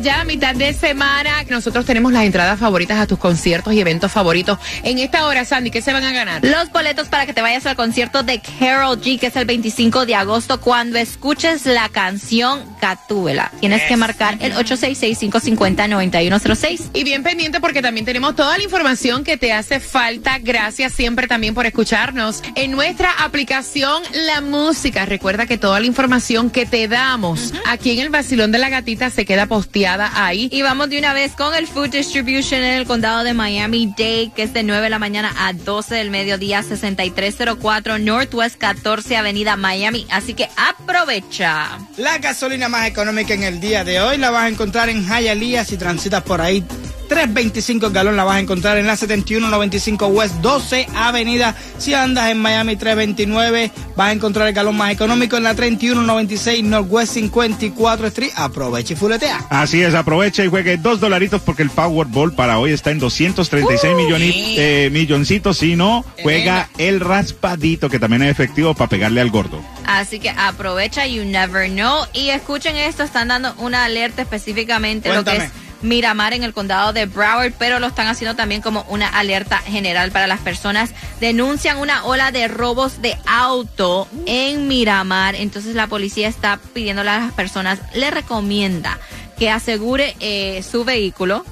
Ya 0.01 0.23
a 0.23 0.25
mitad 0.25 0.57
de 0.57 0.73
semana. 0.73 1.45
Nosotros 1.49 1.87
tenemos 1.87 2.13
las 2.13 2.25
entradas 2.25 2.59
favoritas 2.59 2.99
a 2.99 3.07
tus 3.07 3.17
conciertos 3.17 3.73
y 3.75 3.81
eventos 3.81 4.11
favoritos. 4.11 4.59
En 4.83 4.99
esta 4.99 5.25
hora, 5.27 5.45
Sandy, 5.45 5.71
¿qué 5.71 5.83
se 5.83 5.93
van 5.93 6.03
a 6.03 6.11
ganar? 6.11 6.45
Los 6.45 6.73
boletos 6.73 7.07
para 7.07 7.27
que 7.27 7.33
te 7.33 7.41
vayas 7.41 7.65
al 7.67 7.77
concierto 7.77 8.25
de 8.25 8.41
Carol 8.41 9.01
G, 9.01 9.21
que 9.21 9.29
es 9.29 9.37
el 9.37 9.45
25 9.45 10.05
de 10.05 10.17
agosto, 10.17 10.61
cuando 10.61 10.99
escuches 10.99 11.67
la 11.67 11.89
canción 11.91 12.61
Gatúbela. 12.81 13.53
Tienes 13.61 13.83
que 13.83 13.97
marcar 13.97 14.37
el 14.41 14.53
866-550-9106. 14.55 16.91
Y 16.93 17.05
bien 17.05 17.23
pendiente 17.23 17.61
porque 17.61 17.81
también 17.81 18.05
tenemos 18.05 18.35
toda 18.35 18.59
la 18.59 18.65
información 18.65 19.23
que 19.23 19.37
te 19.37 19.53
hace 19.53 19.79
falta. 19.79 20.39
Gracias 20.39 20.93
siempre 20.93 21.29
también 21.29 21.55
por 21.55 21.67
escucharnos 21.67 22.43
en 22.57 22.73
nuestra 22.73 23.13
aplicación 23.25 24.03
La 24.27 24.41
Música. 24.41 25.07
Recuerda 25.07 25.47
que 25.47 25.57
toda 25.57 25.79
la 25.79 25.87
información 25.87 26.51
que 26.51 26.67
te 26.67 26.89
damos 26.89 27.53
aquí 27.65 27.93
en 27.93 28.01
el 28.01 28.11
Vacilón 28.11 28.51
de 28.51 28.59
la 28.59 28.71
Gatita 28.71 29.11
se 29.11 29.25
queda 29.25 29.47
posteada 29.47 29.84
ahí. 29.87 30.49
Y 30.51 30.63
vamos 30.63 30.89
de 30.89 30.99
una 30.99 31.13
vez 31.13 31.33
con 31.33 31.55
el 31.55 31.67
Food 31.67 31.91
Distribution 31.91 32.63
en 32.63 32.75
el 32.75 32.87
condado 32.87 33.25
de 33.25 33.35
Miami-Dade, 33.35 34.33
que 34.35 34.43
es 34.45 34.53
de 34.53 34.63
9 34.63 34.83
de 34.83 34.91
la 34.91 34.99
mañana 34.99 35.33
a 35.37 35.53
12 35.53 35.95
del 35.95 36.11
mediodía, 36.11 36.63
6304 36.63 37.99
Northwest 37.99 38.57
14 38.57 39.17
Avenida 39.17 39.57
Miami. 39.57 40.07
Así 40.11 40.35
que 40.35 40.49
aprovecha. 40.57 41.79
La 41.97 42.19
gasolina 42.19 42.69
más 42.69 42.87
económica 42.87 43.35
en 43.35 43.43
el 43.43 43.61
día 43.61 43.85
de 43.85 44.01
hoy 44.01 44.19
la 44.19 44.31
vas 44.31 44.45
a 44.45 44.49
encontrar 44.49 44.89
en 44.89 45.05
Hialeah 45.05 45.65
si 45.65 45.77
transitas 45.77 46.23
por 46.23 46.41
ahí. 46.41 46.65
3.25 47.09 47.87
el 47.87 47.93
galón 47.93 48.17
la 48.17 48.25
vas 48.25 48.37
a 48.37 48.41
encontrar 48.41 48.79
en 48.79 48.87
la 48.87 48.97
7195 48.97 50.07
West 50.09 50.35
12 50.37 50.87
Avenida. 50.95 51.55
Si 51.79 51.95
andas 51.95 52.31
en 52.31 52.39
Miami 52.39 52.77
329 52.77 53.71
vas 53.97 54.09
a 54.09 54.13
encontrar 54.13 54.49
el 54.49 54.55
galón 54.55 54.77
más 54.77 54.91
económico 54.93 55.37
en 55.37 55.45
la 55.45 55.55
3196 55.55 56.65
Northwest 56.65 57.15
54 57.15 58.07
Street. 58.09 58.31
Aprovecha 58.37 58.93
y 58.93 58.97
fuletea. 58.97 59.47
Así 59.51 59.83
es, 59.83 59.95
aprovecha 59.95 60.45
y 60.45 60.49
juegue 60.49 60.77
dos 60.77 61.01
dolaritos 61.01 61.41
porque 61.43 61.63
el 61.63 61.71
Powerball 61.71 62.35
para 62.35 62.59
hoy 62.59 62.73
está 62.73 62.91
en 62.91 62.99
236 62.99 63.95
Uh, 63.95 63.97
milloni- 63.99 64.55
eh, 64.57 64.89
milloncitos. 64.93 65.59
Si 65.59 65.77
no, 65.77 66.05
juega 66.23 66.69
el 66.79 67.01
raspadito 67.01 67.89
que 67.89 67.99
también 67.99 68.23
es 68.23 68.31
efectivo 68.31 68.75
para 68.75 68.89
pegarle 68.89 69.21
al 69.21 69.31
gordo. 69.31 69.61
Así 69.87 70.19
que 70.19 70.31
aprovecha, 70.31 71.07
you 71.07 71.25
never 71.25 71.69
know. 71.71 72.05
Y 72.13 72.31
escuchen 72.31 72.77
esto, 72.77 73.03
están 73.03 73.29
dando 73.29 73.55
una 73.59 73.85
alerta 73.85 74.23
específicamente 74.23 75.13
lo 75.15 75.25
que 75.25 75.37
es 75.37 75.45
Miramar 75.85 76.33
en 76.33 76.43
el 76.43 76.55
condado 76.55 76.93
de 76.93 77.07
Broward, 77.07 77.53
pero 77.59 77.79
lo 77.79 77.87
están 77.87 78.09
haciendo 78.09 78.35
también 78.35 78.63
como 78.63 78.87
una 78.89 79.09
alerta 79.09 79.59
general 79.59 80.11
para 80.11 80.27
las 80.27 80.41
personas. 80.41 80.91
Denuncian 81.21 81.79
una 81.79 82.05
ola 82.05 82.33
de 82.33 82.49
robos 82.49 83.03
de 83.03 83.17
auto 83.27 84.09
en 84.27 84.67
Miramar, 84.67 85.35
entonces 85.35 85.75
la 85.75 85.87
policía 85.87 86.27
está 86.27 86.59
pidiéndole 86.73 87.11
a 87.11 87.19
las 87.19 87.33
personas, 87.33 87.81
le 87.95 88.11
recomienda 88.11 88.99
que 89.39 89.51
asegure 89.51 90.17
eh, 90.21 90.63
su 90.63 90.85
vehículo. 90.85 91.45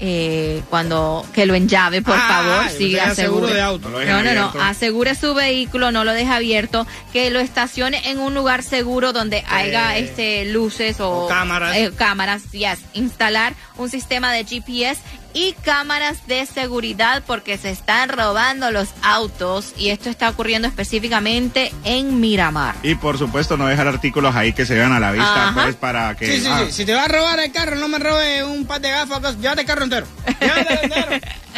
Eh, 0.00 0.62
cuando 0.70 1.24
que 1.34 1.44
lo 1.46 1.54
enllave, 1.54 2.02
por 2.02 2.14
Ah, 2.16 2.28
favor, 2.28 2.64
yo 2.72 2.78
sí, 2.78 2.90
seguro 2.92 3.02
asegure. 3.46 3.54
de 3.54 3.60
auto. 3.60 3.88
No 3.88 4.22
No, 4.22 4.34
no, 4.34 4.52
asegure 4.62 5.14
su 5.14 5.34
vehículo, 5.34 5.90
no 5.92 6.04
lo 6.04 6.12
deje 6.12 6.30
abierto, 6.32 6.86
que 7.12 7.30
lo 7.30 7.40
estacione 7.40 8.08
en 8.10 8.18
un 8.18 8.34
lugar 8.34 8.62
seguro 8.62 9.12
donde 9.12 9.44
haya 9.48 9.96
este 9.96 10.44
luces 10.46 11.00
o, 11.00 11.24
o 11.24 11.28
cámaras. 11.28 11.76
eh, 11.76 11.92
cámaras, 11.96 12.50
yes, 12.52 12.78
instalar 12.94 13.54
un 13.76 13.88
sistema 13.90 14.32
de 14.32 14.44
GPS 14.44 15.00
y 15.34 15.52
cámaras 15.52 16.26
de 16.26 16.46
seguridad 16.46 17.22
porque 17.26 17.58
se 17.58 17.70
están 17.70 18.08
robando 18.08 18.70
los 18.70 18.88
autos 19.02 19.72
y 19.76 19.90
esto 19.90 20.10
está 20.10 20.30
ocurriendo 20.30 20.68
específicamente 20.68 21.72
en 21.84 22.20
Miramar. 22.20 22.74
Y 22.82 22.94
por 22.94 23.18
supuesto, 23.18 23.56
no 23.56 23.66
dejar 23.66 23.88
artículos 23.88 24.34
ahí 24.34 24.52
que 24.52 24.66
se 24.66 24.74
vean 24.74 24.92
a 24.92 25.00
la 25.00 25.12
vista, 25.12 25.48
Ajá. 25.48 25.62
pues 25.62 25.76
para 25.76 26.16
que. 26.16 26.26
Sí, 26.26 26.40
sí, 26.40 26.48
ah, 26.50 26.62
sí. 26.66 26.72
Si 26.72 26.84
te 26.84 26.94
vas 26.94 27.06
a 27.06 27.12
robar 27.12 27.40
el 27.40 27.52
carro, 27.52 27.76
no 27.76 27.88
me 27.88 27.98
robes 27.98 28.42
un 28.44 28.66
par 28.66 28.80
de 28.80 28.90
gafas. 28.90 29.38
Llévate 29.38 29.62
el 29.62 29.66
carro 29.66 29.84
entero. 29.84 30.06
Llévate 30.40 30.74
el 30.74 30.80
entero. 30.84 31.08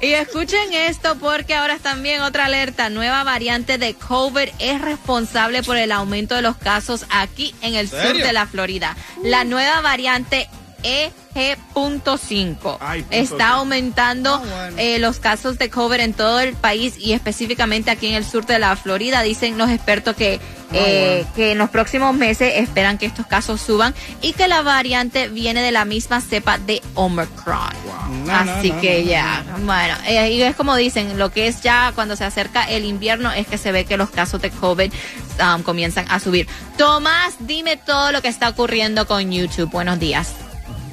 Y 0.00 0.12
escuchen 0.12 0.72
esto 0.72 1.16
porque 1.16 1.54
ahora 1.54 1.78
también 1.78 2.20
otra 2.22 2.46
alerta, 2.46 2.90
nueva 2.90 3.24
variante 3.24 3.78
de 3.78 3.94
COVID 3.94 4.48
es 4.58 4.80
responsable 4.80 5.62
por 5.62 5.78
el 5.78 5.92
aumento 5.92 6.34
de 6.34 6.42
los 6.42 6.56
casos 6.56 7.06
aquí 7.10 7.54
en 7.62 7.74
el 7.74 7.88
sur 7.88 8.12
de 8.12 8.32
la 8.32 8.46
Florida. 8.46 8.96
La 9.22 9.44
nueva 9.44 9.80
variante 9.80 10.48
EG.5 10.84 12.78
Ay, 12.80 13.02
punto 13.02 13.16
está 13.16 13.48
aumentando 13.50 14.34
Ah, 14.34 14.38
bueno. 14.38 14.76
eh, 14.78 14.98
los 14.98 15.18
casos 15.18 15.58
de 15.58 15.70
COVID 15.70 16.00
en 16.00 16.12
todo 16.14 16.40
el 16.40 16.54
país 16.54 16.94
y 16.98 17.12
específicamente 17.12 17.90
aquí 17.90 18.06
en 18.08 18.14
el 18.14 18.24
sur 18.24 18.46
de 18.46 18.58
la 18.58 18.76
Florida. 18.76 19.22
Dicen 19.22 19.58
los 19.58 19.70
expertos 19.70 20.14
que, 20.16 20.38
eh, 20.72 21.24
que 21.34 21.52
en 21.52 21.58
los 21.58 21.70
próximos 21.70 22.14
meses 22.14 22.52
esperan 22.56 22.98
que 22.98 23.06
estos 23.06 23.26
casos 23.26 23.60
suban 23.60 23.94
y 24.22 24.32
que 24.32 24.46
la 24.48 24.62
variante 24.62 25.28
viene 25.28 25.62
de 25.62 25.72
la 25.72 25.84
misma 25.84 26.20
cepa 26.20 26.58
de 26.58 26.82
Omicron. 26.94 27.74
No, 28.26 28.32
Así 28.32 28.70
no, 28.70 28.80
que 28.80 28.98
no, 29.00 29.04
no, 29.04 29.10
ya, 29.10 29.44
bueno, 29.64 29.94
eh, 30.06 30.30
y 30.32 30.42
es 30.42 30.54
como 30.56 30.76
dicen, 30.76 31.18
lo 31.18 31.30
que 31.30 31.46
es 31.48 31.62
ya 31.62 31.92
cuando 31.94 32.16
se 32.16 32.24
acerca 32.24 32.64
el 32.64 32.84
invierno 32.84 33.32
es 33.32 33.46
que 33.46 33.58
se 33.58 33.72
ve 33.72 33.84
que 33.84 33.96
los 33.96 34.10
casos 34.10 34.40
de 34.42 34.50
COVID 34.50 34.92
um, 35.40 35.62
comienzan 35.62 36.06
a 36.10 36.20
subir. 36.20 36.46
Tomás, 36.78 37.34
dime 37.40 37.76
todo 37.76 38.12
lo 38.12 38.22
que 38.22 38.28
está 38.28 38.48
ocurriendo 38.48 39.06
con 39.06 39.30
YouTube. 39.32 39.70
Buenos 39.70 39.98
días. 39.98 40.32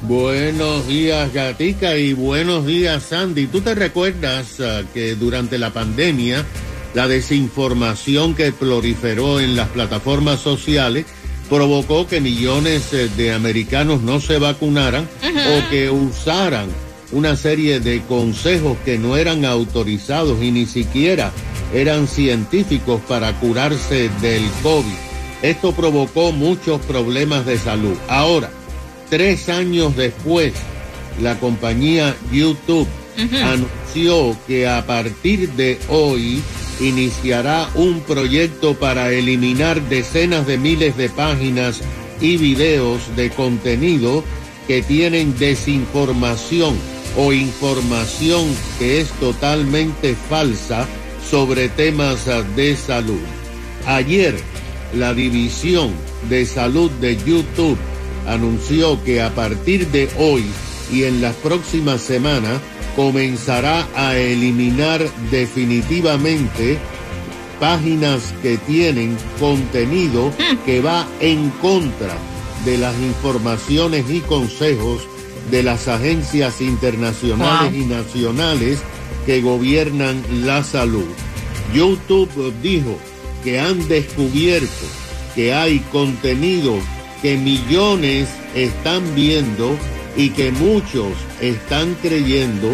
Buenos 0.04 0.88
días, 0.88 1.32
Gatica, 1.32 1.96
y 1.96 2.14
buenos 2.14 2.66
días, 2.66 3.04
Sandy. 3.04 3.46
¿Tú 3.46 3.62
te 3.62 3.76
recuerdas 3.76 4.60
ah, 4.60 4.82
que 4.96 5.14
durante 5.14 5.60
la 5.60 5.72
pandemia 5.72 6.44
la 6.96 7.08
desinformación 7.08 8.34
que 8.34 8.52
proliferó 8.52 9.40
en 9.40 9.56
las 9.56 9.70
plataformas 9.70 10.40
sociales 10.40 11.06
provocó 11.50 12.08
que 12.08 12.20
millones 12.20 12.92
eh, 12.94 13.10
de 13.16 13.32
americanos 13.32 14.02
no 14.02 14.20
se 14.20 14.40
vacunaran 14.40 15.08
o 15.24 15.70
que 15.70 15.92
usaran 15.92 16.68
una 17.12 17.36
serie 17.36 17.80
de 17.80 18.02
consejos 18.02 18.78
que 18.84 18.98
no 18.98 19.18
eran 19.18 19.46
autorizados 19.46 20.42
y 20.42 20.52
ni 20.52 20.66
siquiera 20.66 21.32
eran 21.76 22.08
científicos 22.08 23.02
para 23.08 23.40
curarse 23.40 24.10
del 24.20 24.44
COVID? 24.64 25.12
Esto 25.44 25.74
provocó 25.74 26.32
muchos 26.32 26.82
problemas 26.82 27.46
de 27.46 27.58
salud. 27.58 27.96
Ahora, 28.08 28.50
Tres 29.12 29.50
años 29.50 29.98
después, 29.98 30.54
la 31.22 31.38
compañía 31.38 32.16
YouTube 32.32 32.88
anunció 33.44 34.38
que 34.48 34.66
a 34.70 34.86
partir 34.86 35.50
de 35.50 35.78
hoy 35.90 36.42
iniciará 36.80 37.70
un 37.76 38.00
proyecto 38.00 38.74
para 38.74 39.12
eliminar 39.12 39.82
decenas 39.90 40.48
de 40.48 40.58
miles 40.58 40.96
de 40.96 41.10
páginas 41.10 41.82
y 42.22 42.38
videos 42.38 43.02
de 43.18 43.30
contenido 43.32 44.24
que 44.66 44.82
tienen 44.82 45.38
desinformación 45.38 46.78
o 47.18 47.34
información 47.34 48.48
que 48.80 49.02
es 49.02 49.10
totalmente 49.20 50.16
falsa 50.30 50.88
sobre 51.30 51.68
temas 51.68 52.30
de 52.56 52.78
salud. 52.78 53.20
Ayer, 53.86 54.36
la 54.96 55.14
división 55.14 55.92
de 56.30 56.46
salud 56.46 56.90
de 57.02 57.18
YouTube 57.26 57.78
anunció 58.28 59.02
que 59.04 59.22
a 59.22 59.30
partir 59.34 59.88
de 59.88 60.10
hoy 60.18 60.44
y 60.92 61.04
en 61.04 61.22
las 61.22 61.36
próximas 61.36 62.02
semanas 62.02 62.60
comenzará 62.96 63.88
a 63.96 64.18
eliminar 64.18 65.02
definitivamente 65.32 66.78
páginas 67.60 68.34
que 68.42 68.58
tienen 68.58 69.16
contenido 69.40 70.32
que 70.66 70.82
va 70.82 71.08
en 71.20 71.50
contra 71.62 72.14
de 72.66 72.78
las 72.78 72.96
informaciones 72.98 74.06
y 74.10 74.20
consejos 74.22 75.02
de 75.50 75.64
las 75.64 75.88
agencias 75.88 76.62
internacionales 76.62 77.72
Wow. 77.72 77.82
y 77.82 77.86
nacionales 77.86 78.80
que 79.26 79.42
gobiernan 79.42 80.24
la 80.46 80.64
salud. 80.64 81.06
YouTube 81.74 82.54
dijo 82.62 82.98
que 83.44 83.60
han 83.60 83.88
descubierto 83.88 84.86
que 85.36 85.54
hay 85.54 85.80
contenido 85.92 86.76
que 87.22 87.38
millones 87.38 88.30
están 88.56 89.04
viendo 89.16 89.78
y 90.16 90.30
que 90.30 90.52
muchos 90.52 91.14
están 91.40 91.96
creyendo 92.02 92.70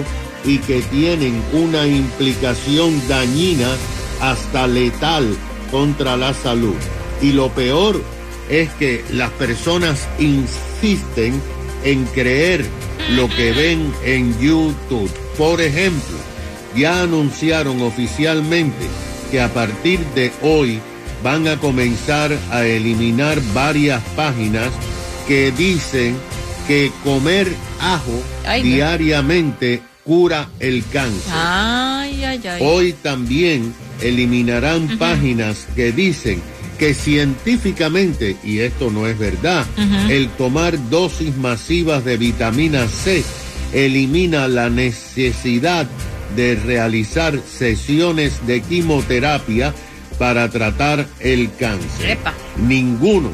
y 0.45 0.59
que 0.59 0.81
tienen 0.81 1.41
una 1.51 1.85
implicación 1.87 3.01
dañina 3.07 3.69
hasta 4.21 4.67
letal 4.67 5.35
contra 5.71 6.15
la 6.15 6.33
salud. 6.33 6.75
Y 7.21 7.33
lo 7.33 7.49
peor 7.49 8.01
es 8.49 8.69
que 8.73 9.03
las 9.11 9.31
personas 9.31 10.07
insisten 10.19 11.41
en 11.83 12.05
creer 12.05 12.65
lo 13.11 13.27
que 13.29 13.51
ven 13.51 13.93
en 14.03 14.37
YouTube. 14.39 15.11
Por 15.37 15.61
ejemplo, 15.61 16.17
ya 16.75 17.01
anunciaron 17.01 17.81
oficialmente 17.81 18.87
que 19.31 19.41
a 19.41 19.53
partir 19.53 19.99
de 20.15 20.31
hoy 20.41 20.79
van 21.23 21.47
a 21.47 21.57
comenzar 21.57 22.37
a 22.51 22.65
eliminar 22.65 23.39
varias 23.53 24.01
páginas 24.15 24.69
que 25.27 25.51
dicen 25.51 26.15
que 26.67 26.91
comer 27.03 27.51
ajo 27.79 28.21
Ay, 28.45 28.63
no. 28.63 28.69
diariamente 28.69 29.81
cura 30.03 30.49
el 30.59 30.83
cáncer. 30.91 31.33
Ay, 31.33 32.23
ay, 32.23 32.41
ay. 32.47 32.61
Hoy 32.61 32.93
también 32.93 33.73
eliminarán 34.01 34.97
páginas 34.97 35.67
que 35.75 35.91
dicen 35.91 36.41
que 36.77 36.93
científicamente, 36.93 38.37
y 38.43 38.59
esto 38.59 38.91
no 38.91 39.07
es 39.07 39.17
verdad, 39.17 39.65
el 40.09 40.29
tomar 40.29 40.89
dosis 40.89 41.35
masivas 41.35 42.05
de 42.05 42.17
vitamina 42.17 42.87
C 42.87 43.23
elimina 43.73 44.47
la 44.47 44.69
necesidad 44.69 45.87
de 46.35 46.55
realizar 46.55 47.39
sesiones 47.47 48.45
de 48.45 48.61
quimioterapia 48.61 49.73
para 50.17 50.49
tratar 50.49 51.05
el 51.19 51.53
cáncer. 51.55 52.11
Epa. 52.11 52.33
Ninguno 52.57 53.31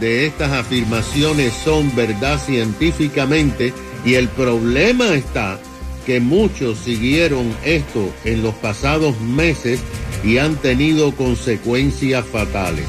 de 0.00 0.26
estas 0.26 0.52
afirmaciones 0.52 1.52
son 1.52 1.94
verdad 1.94 2.40
científicamente 2.40 3.72
y 4.04 4.14
el 4.14 4.28
problema 4.28 5.14
está 5.14 5.58
que 6.06 6.20
muchos 6.20 6.78
siguieron 6.78 7.54
esto 7.64 8.10
en 8.24 8.42
los 8.42 8.54
pasados 8.54 9.20
meses 9.20 9.80
y 10.24 10.38
han 10.38 10.56
tenido 10.56 11.12
consecuencias 11.12 12.24
fatales. 12.24 12.86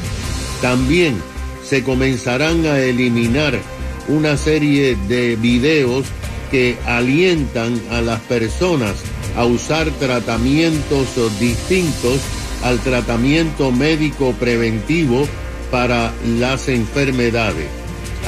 También 0.62 1.16
se 1.64 1.84
comenzarán 1.84 2.66
a 2.66 2.80
eliminar 2.80 3.60
una 4.08 4.38
serie 4.38 4.96
de 5.08 5.36
videos 5.36 6.06
que 6.50 6.78
alientan 6.86 7.82
a 7.92 8.02
las 8.02 8.20
personas 8.22 8.96
a 9.38 9.46
usar 9.46 9.90
tratamientos 9.92 11.08
distintos 11.40 12.20
al 12.64 12.80
tratamiento 12.80 13.72
médico 13.72 14.34
preventivo 14.40 15.28
para 15.72 16.14
las 16.40 16.68
enfermedades. 16.68 17.68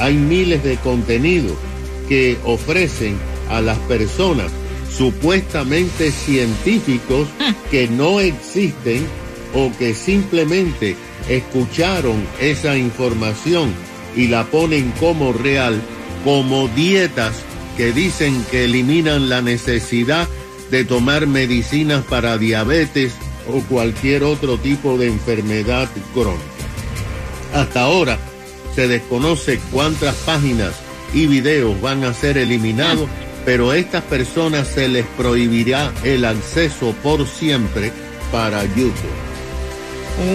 Hay 0.00 0.14
miles 0.14 0.64
de 0.64 0.76
contenidos 0.76 1.56
que 2.08 2.38
ofrecen 2.44 3.16
a 3.48 3.60
las 3.60 3.78
personas 3.80 4.50
supuestamente 4.90 6.10
científicos 6.10 7.28
que 7.70 7.88
no 7.88 8.20
existen 8.20 9.06
o 9.54 9.70
que 9.78 9.94
simplemente 9.94 10.96
escucharon 11.28 12.24
esa 12.40 12.76
información 12.76 13.72
y 14.16 14.28
la 14.28 14.44
ponen 14.44 14.92
como 15.00 15.32
real, 15.32 15.80
como 16.24 16.68
dietas 16.68 17.34
que 17.76 17.92
dicen 17.92 18.44
que 18.50 18.64
eliminan 18.64 19.28
la 19.28 19.42
necesidad 19.42 20.28
de 20.70 20.84
tomar 20.84 21.26
medicinas 21.26 22.04
para 22.04 22.38
diabetes 22.38 23.14
o 23.48 23.60
cualquier 23.62 24.24
otro 24.24 24.58
tipo 24.58 24.96
de 24.98 25.08
enfermedad 25.08 25.88
crónica. 26.12 26.42
Hasta 27.52 27.82
ahora 27.82 28.18
se 28.74 28.88
desconoce 28.88 29.60
cuántas 29.70 30.14
páginas 30.16 30.74
y 31.12 31.26
videos 31.26 31.80
van 31.80 32.04
a 32.04 32.12
ser 32.12 32.36
eliminados, 32.38 33.08
pero 33.44 33.70
a 33.70 33.78
estas 33.78 34.02
personas 34.04 34.66
se 34.66 34.88
les 34.88 35.06
prohibirá 35.16 35.92
el 36.02 36.24
acceso 36.24 36.94
por 37.02 37.26
siempre 37.26 37.92
para 38.32 38.64
YouTube. 38.64 39.24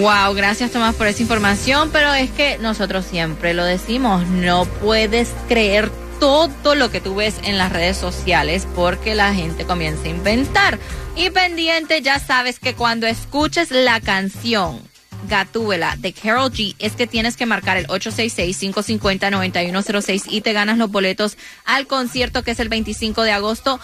Wow, 0.00 0.34
gracias 0.34 0.70
Tomás 0.70 0.94
por 0.94 1.06
esa 1.06 1.22
información, 1.22 1.90
pero 1.90 2.12
es 2.12 2.30
que 2.30 2.58
nosotros 2.58 3.04
siempre 3.04 3.54
lo 3.54 3.64
decimos, 3.64 4.26
no 4.26 4.66
puedes 4.66 5.30
creer 5.48 5.90
todo 6.20 6.76
lo 6.76 6.90
que 6.90 7.00
tú 7.00 7.16
ves 7.16 7.34
en 7.42 7.58
las 7.58 7.72
redes 7.72 7.96
sociales 7.96 8.68
porque 8.76 9.16
la 9.16 9.34
gente 9.34 9.64
comienza 9.64 10.04
a 10.04 10.10
inventar. 10.10 10.78
Y 11.16 11.30
pendiente, 11.30 12.02
ya 12.02 12.20
sabes 12.20 12.60
que 12.60 12.74
cuando 12.74 13.08
escuches 13.08 13.70
la 13.70 14.00
canción 14.00 14.82
Gatúbela 15.28 15.96
de 15.98 16.12
Carol 16.12 16.52
G 16.52 16.76
es 16.78 16.92
que 16.92 17.06
tienes 17.06 17.36
que 17.36 17.44
marcar 17.46 17.76
el 17.76 17.86
866-550-9106 17.88 20.24
y 20.28 20.40
te 20.40 20.52
ganas 20.52 20.78
los 20.78 20.90
boletos 20.90 21.36
al 21.64 21.86
concierto 21.86 22.42
que 22.42 22.50
es 22.52 22.60
el 22.60 22.70
25 22.70 23.22
de 23.22 23.32
agosto 23.32 23.78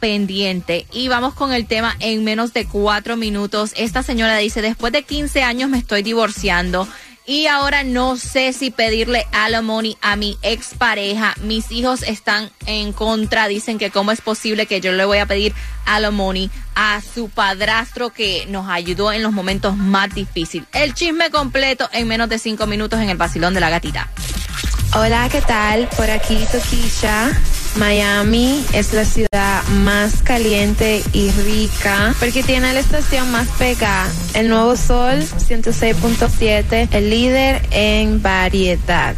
pendiente. 0.00 0.86
Y 0.92 1.08
vamos 1.08 1.34
con 1.34 1.52
el 1.52 1.66
tema 1.66 1.96
en 2.00 2.24
menos 2.24 2.52
de 2.52 2.66
cuatro 2.66 3.16
minutos. 3.16 3.72
Esta 3.76 4.02
señora 4.02 4.36
dice, 4.36 4.60
después 4.62 4.92
de 4.92 5.04
15 5.04 5.42
años 5.42 5.70
me 5.70 5.78
estoy 5.78 6.02
divorciando. 6.02 6.88
Y 7.28 7.48
ahora 7.48 7.82
no 7.82 8.16
sé 8.16 8.52
si 8.52 8.70
pedirle 8.70 9.26
alimony 9.32 9.96
a 10.00 10.14
mi 10.14 10.38
expareja. 10.42 11.34
Mis 11.42 11.72
hijos 11.72 12.04
están 12.04 12.50
en 12.66 12.92
contra. 12.92 13.48
Dicen 13.48 13.78
que 13.78 13.90
cómo 13.90 14.12
es 14.12 14.20
posible 14.20 14.66
que 14.66 14.80
yo 14.80 14.92
le 14.92 15.04
voy 15.04 15.18
a 15.18 15.26
pedir 15.26 15.52
alimony 15.86 16.50
a 16.76 17.00
su 17.00 17.28
padrastro 17.28 18.10
que 18.10 18.46
nos 18.48 18.68
ayudó 18.68 19.10
en 19.10 19.24
los 19.24 19.32
momentos 19.32 19.76
más 19.76 20.14
difíciles. 20.14 20.68
El 20.72 20.94
chisme 20.94 21.30
completo 21.30 21.88
en 21.92 22.06
menos 22.06 22.28
de 22.28 22.38
cinco 22.38 22.68
minutos 22.68 23.00
en 23.00 23.10
el 23.10 23.16
vacilón 23.16 23.54
de 23.54 23.60
la 23.60 23.70
gatita. 23.70 24.08
Hola, 24.94 25.28
¿qué 25.28 25.40
tal? 25.40 25.88
Por 25.96 26.08
aquí 26.08 26.38
Toquilla. 26.52 27.32
Miami 27.76 28.64
es 28.72 28.92
la 28.92 29.04
ciudad 29.04 29.62
más 29.84 30.22
caliente 30.22 31.02
y 31.12 31.30
rica 31.30 32.14
porque 32.18 32.42
tiene 32.42 32.72
la 32.72 32.80
estación 32.80 33.30
más 33.30 33.48
pegada. 33.58 34.10
El 34.34 34.48
Nuevo 34.48 34.76
Sol 34.76 35.22
106.7, 35.22 36.88
el 36.92 37.10
líder 37.10 37.62
en 37.70 38.22
variedad. 38.22 39.14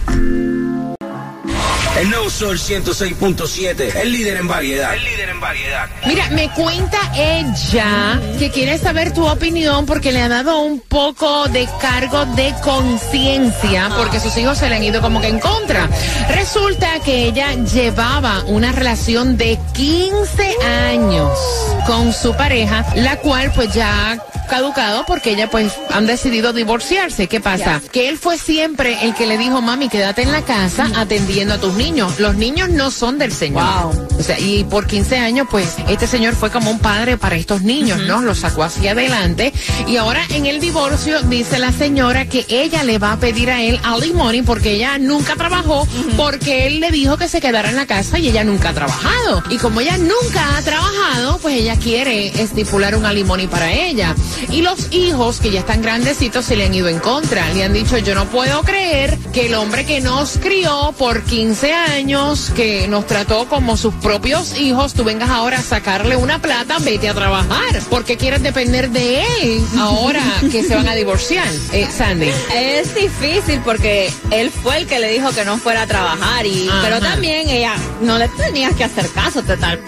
El 1.98 2.10
nuevo 2.10 2.30
Sol 2.30 2.60
106.7, 2.60 3.96
el 3.96 4.12
líder 4.12 4.36
en 4.36 4.46
variedad. 4.46 4.94
El 4.94 5.02
líder 5.02 5.30
en 5.30 5.40
variedad. 5.40 5.88
Mira, 6.06 6.30
me 6.30 6.48
cuenta 6.50 6.96
ella 7.16 8.20
que 8.38 8.52
quiere 8.52 8.78
saber 8.78 9.12
tu 9.12 9.26
opinión 9.26 9.84
porque 9.84 10.12
le 10.12 10.22
ha 10.22 10.28
dado 10.28 10.60
un 10.60 10.78
poco 10.78 11.48
de 11.48 11.68
cargo 11.80 12.24
de 12.36 12.54
conciencia 12.62 13.90
porque 13.96 14.20
sus 14.20 14.36
hijos 14.36 14.58
se 14.58 14.68
le 14.68 14.76
han 14.76 14.84
ido 14.84 15.00
como 15.00 15.20
que 15.20 15.26
en 15.26 15.40
contra. 15.40 15.88
Resulta 16.28 17.00
que 17.04 17.24
ella 17.24 17.54
llevaba 17.64 18.44
una 18.46 18.70
relación 18.70 19.36
de 19.36 19.58
15 19.74 20.54
años 20.92 21.36
con 21.84 22.12
su 22.12 22.32
pareja, 22.36 22.86
la 22.94 23.16
cual 23.16 23.50
pues 23.56 23.74
ya 23.74 24.22
caducado 24.48 25.04
porque 25.06 25.32
ella 25.32 25.50
pues 25.50 25.72
han 25.90 26.06
decidido 26.06 26.52
divorciarse. 26.52 27.26
¿Qué 27.26 27.40
pasa? 27.40 27.80
Que 27.92 28.08
él 28.08 28.18
fue 28.18 28.38
siempre 28.38 29.04
el 29.04 29.14
que 29.14 29.26
le 29.26 29.38
dijo, 29.38 29.60
mami, 29.60 29.88
quédate 29.88 30.22
en 30.22 30.32
la 30.32 30.42
casa 30.42 30.90
atendiendo 30.96 31.54
a 31.54 31.58
tus 31.58 31.74
niños. 31.74 32.18
Los 32.18 32.34
niños 32.36 32.70
no 32.70 32.90
son 32.90 33.18
del 33.18 33.32
Señor. 33.32 34.08
O 34.18 34.22
sea, 34.22 34.38
y 34.38 34.64
por 34.64 34.86
15 34.86 35.18
años, 35.18 35.46
pues, 35.50 35.76
este 35.88 36.06
señor 36.06 36.34
fue 36.34 36.50
como 36.50 36.70
un 36.70 36.80
padre 36.80 37.16
para 37.16 37.36
estos 37.36 37.62
niños, 37.62 38.00
¿no? 38.02 38.20
Los 38.20 38.38
sacó 38.38 38.64
hacia 38.64 38.92
adelante. 38.92 39.52
Y 39.86 39.96
ahora 39.96 40.24
en 40.30 40.46
el 40.46 40.60
divorcio 40.60 41.22
dice 41.22 41.58
la 41.58 41.72
señora 41.72 42.26
que 42.26 42.44
ella 42.48 42.82
le 42.82 42.98
va 42.98 43.12
a 43.12 43.16
pedir 43.18 43.50
a 43.50 43.62
él 43.62 43.78
alimony 43.84 44.42
porque 44.44 44.72
ella 44.72 44.98
nunca 44.98 45.36
trabajó, 45.36 45.86
porque 46.16 46.66
él 46.66 46.80
le 46.80 46.90
dijo 46.90 47.16
que 47.16 47.28
se 47.28 47.40
quedara 47.40 47.70
en 47.70 47.76
la 47.76 47.86
casa 47.86 48.18
y 48.18 48.28
ella 48.28 48.44
nunca 48.44 48.70
ha 48.70 48.74
trabajado. 48.74 49.42
Y 49.50 49.58
como 49.58 49.80
ella 49.80 49.96
nunca 49.98 50.56
ha 50.56 50.62
trabajado, 50.62 51.38
pues 51.38 51.54
ella 51.54 51.76
quiere 51.76 52.28
estipular 52.42 52.96
un 52.96 53.06
alimony 53.06 53.46
para 53.46 53.72
ella. 53.72 54.14
Y 54.50 54.62
los 54.62 54.92
hijos, 54.92 55.40
que 55.40 55.50
ya 55.50 55.60
están 55.60 55.82
grandecitos, 55.82 56.44
se 56.44 56.56
le 56.56 56.64
han 56.66 56.74
ido 56.74 56.88
en 56.88 56.98
contra. 56.98 57.48
Le 57.54 57.64
han 57.64 57.72
dicho, 57.72 57.98
yo 57.98 58.14
no 58.14 58.26
puedo 58.26 58.62
creer 58.62 59.16
que 59.32 59.46
el 59.46 59.54
hombre 59.54 59.84
que 59.84 60.00
nos 60.00 60.38
crió 60.38 60.94
por 60.98 61.22
15 61.22 61.72
años, 61.72 62.50
que 62.54 62.88
nos 62.88 63.06
trató 63.06 63.48
como 63.48 63.76
sus 63.76 63.94
propios 63.94 64.58
hijos, 64.58 64.94
tú 64.94 65.04
vengas 65.04 65.30
ahora 65.30 65.58
a 65.58 65.62
sacarle 65.62 66.16
una 66.16 66.40
plata, 66.40 66.78
vete 66.80 67.08
a 67.08 67.14
trabajar. 67.14 67.80
porque 67.90 68.16
quieres 68.16 68.42
depender 68.42 68.90
de 68.90 69.22
él 69.42 69.62
ahora 69.78 70.22
que 70.50 70.62
se 70.62 70.74
van 70.74 70.88
a 70.88 70.94
divorciar? 70.94 71.46
Eh, 71.72 71.86
Sandy. 71.96 72.30
Es 72.54 72.94
difícil 72.94 73.60
porque 73.64 74.10
él 74.30 74.50
fue 74.50 74.78
el 74.78 74.86
que 74.86 74.98
le 74.98 75.10
dijo 75.12 75.30
que 75.32 75.44
no 75.44 75.58
fuera 75.58 75.82
a 75.82 75.86
trabajar 75.86 76.46
y 76.46 76.68
Ajá. 76.68 76.80
pero 76.82 77.00
también 77.00 77.48
ella 77.48 77.74
no 78.02 78.18
le 78.18 78.28
tenías 78.28 78.74
que 78.74 78.84
hacer 78.84 79.08
caso 79.10 79.42
total. 79.42 79.80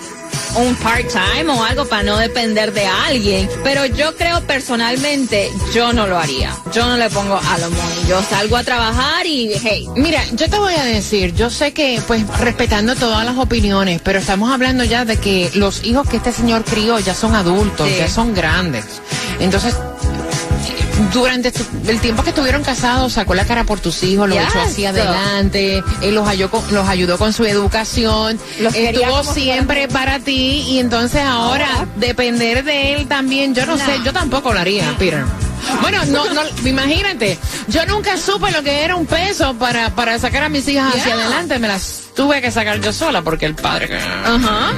Un 0.57 0.75
part-time 0.77 1.51
o 1.53 1.63
algo 1.65 1.87
para 1.87 2.03
no 2.03 2.17
depender 2.17 2.73
de 2.73 2.87
alguien. 2.87 3.49
Pero 3.65 3.87
yo 3.87 4.15
creo 4.17 4.41
personalmente, 4.47 5.51
yo 5.75 5.93
no 5.93 6.07
lo 6.07 6.19
haría. 6.19 6.55
Yo 6.73 6.87
no 6.87 6.97
le 6.97 7.09
pongo 7.11 7.39
alimony. 7.51 8.09
Yo 8.09 8.23
salgo 8.23 8.57
a 8.57 8.65
trabajar 8.65 9.27
y, 9.27 9.53
hey, 9.63 9.87
Mira, 9.97 10.23
yo 10.33 10.49
te 10.49 10.59
voy 10.59 10.75
a 10.75 10.85
decir, 10.85 11.35
yo 11.35 11.51
sé 11.51 11.73
que, 11.73 12.01
pues, 12.07 12.27
respetando 12.39 12.95
todas 12.97 13.25
las 13.25 13.37
opiniones, 13.37 14.01
pero 14.03 14.19
estamos 14.19 14.51
hablando 14.53 14.85
ya 14.85 15.05
de 15.05 15.17
que 15.17 15.51
los 15.55 15.85
hijos 15.85 16.09
que 16.09 16.17
este 16.17 16.33
señor 16.33 16.65
crió 16.65 16.99
ya 16.99 17.15
son 17.15 17.35
adultos, 17.35 17.89
Sí. 17.89 17.97
ya 17.99 18.09
son 18.09 18.35
grandes. 18.35 18.85
Entonces, 19.39 19.75
durante 21.13 21.51
tu- 21.53 21.65
el 21.89 22.01
tiempo 22.01 22.23
que 22.23 22.31
estuvieron 22.31 22.63
casados, 22.63 23.13
sacó 23.15 23.35
la 23.35 23.45
cara 23.45 23.65
por 23.65 23.81
tus 23.81 24.03
hijos, 24.03 24.29
los 24.29 24.39
Yes. 24.39 24.49
echó 24.49 24.61
hacia 24.61 24.91
adelante, 24.91 25.83
él 26.03 26.15
los, 26.15 26.29
ayudó 26.29 26.51
con, 26.51 26.63
los 26.75 26.89
ayudó 26.89 27.19
con 27.19 27.33
su 27.33 27.45
educación, 27.45 28.39
Los 28.61 28.75
estuvo 28.75 29.25
siempre 29.25 29.89
para 29.89 30.19
ti 30.21 30.65
y 30.69 30.79
entonces 30.79 31.23
ahora 31.25 31.87
depender 31.97 32.65
de 32.65 32.95
él 32.95 33.09
también, 33.09 33.55
yo 33.55 33.67
no, 33.67 33.77
No. 33.77 33.85
sé, 33.85 33.99
yo 34.05 34.13
tampoco 34.13 34.53
lo 34.53 34.61
haría, 34.61 34.95
Peter. 34.99 35.25
Bueno, 35.83 36.05
no, 36.07 36.25
no, 36.33 36.41
imagínate, 36.65 37.39
yo 37.69 37.85
nunca 37.87 38.17
supe 38.17 38.51
lo 38.51 38.63
que 38.63 38.83
era 38.83 38.97
un 38.97 39.07
peso 39.07 39.55
para, 39.55 39.91
para 39.91 40.19
sacar 40.19 40.43
a 40.45 40.49
mis 40.49 40.67
hijas 40.69 40.95
hacia 40.97 41.15
adelante, 41.15 41.59
me 41.59 41.69
las 41.69 42.03
tuve 42.21 42.43
que 42.43 42.51
sacar 42.51 42.79
yo 42.83 42.93
sola 42.93 43.23
porque 43.23 43.47
el 43.47 43.55
padre 43.55 43.97
ajá, 43.99 44.73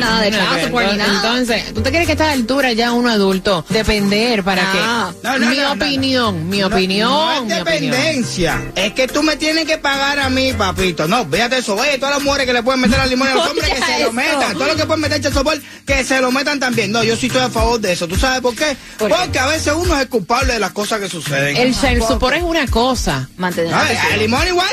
nada 0.00 0.20
de 0.22 0.30
ni 0.32 0.36
nada. 0.36 1.04
Entonces, 1.06 1.72
¿tú 1.72 1.80
te 1.80 1.90
crees 1.90 2.06
que 2.06 2.12
a 2.12 2.14
esta 2.14 2.30
altura 2.32 2.72
ya 2.72 2.90
uno 2.92 3.08
adulto 3.08 3.64
depender 3.68 4.42
para 4.42 4.64
No. 4.64 4.72
qué? 4.72 4.78
No, 5.28 5.38
no, 5.38 5.46
mi 5.50 5.56
no, 5.58 5.62
no, 5.62 5.72
opinión, 5.84 6.48
mi 6.48 6.62
opinión, 6.64 7.08
No 7.08 7.32
es 7.32 7.42
mi 7.44 7.52
opinión. 7.60 7.92
dependencia. 7.92 8.62
Es 8.74 8.94
que 8.94 9.06
tú 9.06 9.22
me 9.22 9.36
tienes 9.36 9.64
que 9.64 9.78
pagar 9.78 10.18
a 10.18 10.28
mí, 10.28 10.52
papito. 10.54 11.06
No, 11.06 11.24
véate 11.24 11.58
eso. 11.58 11.76
Oye, 11.76 11.98
todas 11.98 12.16
las 12.16 12.24
mujeres 12.24 12.46
que 12.48 12.52
le 12.52 12.64
pueden 12.64 12.80
meter 12.80 12.98
al 12.98 13.08
limón 13.08 13.28
a 13.28 13.34
los 13.34 13.46
hombres 13.50 13.68
que 13.68 13.76
se 13.80 13.92
lo 13.92 13.96
eso. 14.06 14.12
metan. 14.12 14.52
Todo 14.54 14.66
lo 14.66 14.74
que 14.74 14.84
pueden 14.86 15.00
meter 15.02 15.32
sopor, 15.32 15.60
que 15.86 16.02
se 16.02 16.20
lo 16.20 16.32
metan 16.32 16.58
también. 16.58 16.90
No, 16.90 17.04
yo 17.04 17.14
sí 17.16 17.26
estoy 17.28 17.42
a 17.42 17.48
favor 17.50 17.78
de 17.78 17.92
eso. 17.92 18.08
¿Tú 18.08 18.16
sabes 18.16 18.40
por 18.40 18.56
qué? 18.56 18.76
¿Por 18.98 19.08
qué? 19.08 19.14
Porque 19.14 19.38
a 19.38 19.46
veces 19.46 19.72
uno 19.76 19.94
es 19.94 20.00
el 20.02 20.08
culpable 20.08 20.54
de 20.54 20.58
las 20.58 20.72
cosas 20.72 20.98
que 21.00 21.08
suceden. 21.08 21.56
El 21.56 21.74
child 21.78 22.02
support 22.08 22.36
es 22.36 22.42
una 22.42 22.66
cosa. 22.66 23.28
Mantener 23.36 23.70
No, 23.70 23.76
a 23.78 23.86
tus 23.86 24.12
el 24.14 24.18
limón 24.18 24.48
igual. 24.48 24.68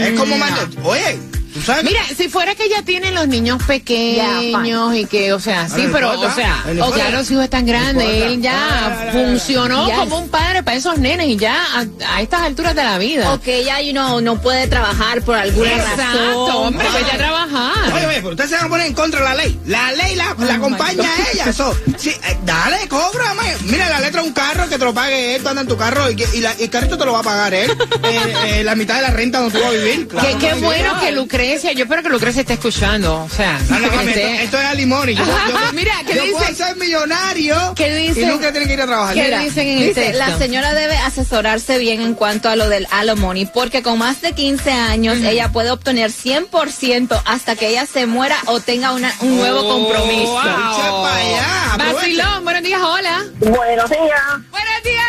es 0.00 0.18
como 0.18 0.38
manda- 0.38 0.66
Oye, 0.84 1.18
tú 1.58 1.64
sabes. 1.66 1.84
Mira, 1.84 2.00
si 2.16 2.28
fuera 2.28 2.54
que 2.54 2.68
ya 2.68 2.82
tienen 2.82 3.14
los 3.14 3.28
niños 3.28 3.62
pequeños 3.66 4.94
y 4.94 5.04
que, 5.06 5.32
o 5.32 5.40
sea, 5.40 5.68
sí, 5.68 5.76
No 5.82 5.86
le 5.86 5.92
pero, 5.92 6.14
importa, 6.14 6.32
o 6.32 6.34
sea, 6.34 6.64
o 6.86 6.96
ya 6.96 7.10
los 7.10 7.30
hijos 7.30 7.44
están 7.44 7.66
grandes, 7.66 8.06
él 8.08 8.40
ya 8.40 8.56
Ah, 8.58 9.08
funcionó 9.12 9.86
Yes. 9.86 9.96
como 9.98 10.18
un 10.18 10.28
padre 10.28 10.62
para 10.62 10.76
esos 10.76 10.98
nenes 10.98 11.28
y 11.28 11.36
ya 11.36 11.56
a, 11.74 12.14
a 12.16 12.22
estas 12.22 12.42
alturas 12.42 12.74
de 12.74 12.84
la 12.84 12.98
vida. 12.98 13.32
O 13.32 13.40
que 13.40 13.58
ella, 13.60 13.80
you 13.80 13.92
know, 13.92 14.20
no 14.20 14.40
puede 14.40 14.66
trabajar 14.68 15.22
por 15.22 15.34
alguna 15.36 15.72
Exacto, 15.72 16.02
razón. 16.46 16.66
hombre, 16.66 16.86
vete 16.92 17.10
a 17.12 17.16
trabajar. 17.18 17.92
Oye, 17.94 18.06
oye, 18.06 18.16
pero 18.16 18.30
ustedes 18.30 18.50
se 18.50 18.56
van 18.56 18.66
a 18.66 18.68
poner 18.68 18.86
en 18.86 18.94
contra 18.94 19.20
de 19.20 19.26
la 19.26 19.34
ley. 19.34 19.58
La 19.66 19.92
ley 19.92 20.14
la, 20.14 20.34
la 20.38 20.54
acompaña 20.54 21.02
a 21.10 21.30
ella. 21.32 21.44
Eso, 21.48 21.76
sí, 21.96 22.10
eh, 22.10 22.36
dale, 22.44 22.88
cóbrame. 22.88 23.54
Mira 23.64 23.88
la 23.88 24.00
letra 24.00 24.22
de 24.22 24.28
un 24.28 24.34
carro 24.34 24.68
que 24.68 24.78
te 24.78 24.84
lo 24.84 24.92
pague 24.94 25.36
él, 25.36 25.42
tú 25.42 25.48
andas 25.48 25.62
en 25.62 25.68
tu 25.68 25.76
carro 25.76 26.10
y, 26.10 26.16
que- 26.16 26.28
y 26.34 26.40
la- 26.40 26.54
y 26.58 26.64
el 26.64 26.70
carrito 26.70 26.96
te 26.98 27.04
lo 27.04 27.12
va 27.12 27.20
a 27.20 27.22
pagar 27.22 27.54
él. 27.54 27.70
Eh, 28.04 28.34
eh, 28.46 28.64
la 28.64 28.74
mitad 28.74 28.96
de 28.96 29.02
la 29.02 29.10
renta 29.10 29.40
donde 29.40 29.58
tú 29.58 29.64
vas 29.64 29.72
a 29.72 29.76
vivir. 29.76 30.08
Claro, 30.08 30.26
Qué, 30.28 30.46
qué 30.46 30.54
no, 30.54 30.60
bueno 30.66 30.94
no, 30.94 31.00
que 31.00 31.12
Lucrecia, 31.38 31.70
yo 31.72 31.84
espero 31.84 32.02
que 32.02 32.08
Lucrecia 32.08 32.40
esté 32.40 32.54
escuchando, 32.54 33.22
o 33.22 33.28
sea, 33.28 33.60
No, 33.70 33.78
no, 33.78 33.88
que 33.90 33.96
mami, 33.96 34.08
esto, 34.10 34.20
esté- 34.20 34.42
esto 34.42 34.58
es 34.58 34.64
a 34.66 34.74
limón 34.74 35.08
y 35.08 35.14
yo, 35.14 35.24
yo- 35.24 35.32
Mira, 35.72 35.92
¿qué 36.04 36.14
yo 36.16 36.22
dice? 36.24 36.34
puedo 36.36 36.52
ser 36.56 36.76
millonario 36.76 37.74
¿Qué 37.76 37.94
dice? 37.94 38.22
y 38.22 38.26
nunca 38.26 38.50
tiene 38.50 38.66
que 38.66 38.72
ir 38.72 38.82
a 38.82 38.86
trabajar. 38.86 39.14
¿Qué 39.14 39.22
Mira, 39.22 39.38
dicen 39.38 39.68
en 39.68 39.78
Dice, 39.86 40.12
la 40.14 40.36
señora 40.36 40.74
debe 40.74 40.96
asesorarse 40.96 41.78
bien 41.78 42.00
en 42.00 42.14
cuanto 42.14 42.48
a 42.48 42.56
lo 42.56 42.68
del 42.68 42.88
alimony, 42.90 43.46
porque 43.54 43.84
con 43.84 43.98
más 43.98 44.20
de 44.20 44.32
15 44.32 44.72
años 44.72 45.18
ella 45.18 45.50
puede 45.52 45.70
obtener 45.70 46.10
100% 46.10 47.22
hasta 47.24 47.54
que 47.54 47.68
ella 47.68 47.86
se 47.86 48.06
muera 48.06 48.36
o 48.46 48.58
tenga 48.58 48.90
una- 48.90 49.14
un 49.20 49.36
nuevo 49.36 49.60
Oh, 49.60 49.68
compromiso. 49.78 50.32
wow. 50.32 51.04
Allá. 51.06 51.76
Vacilón, 51.92 52.42
buenos 52.42 52.64
días, 52.64 52.80
hola. 52.82 53.24
Buenos 53.38 53.88
días. 53.90 54.22
Buenos 54.50 54.82
días, 54.82 55.07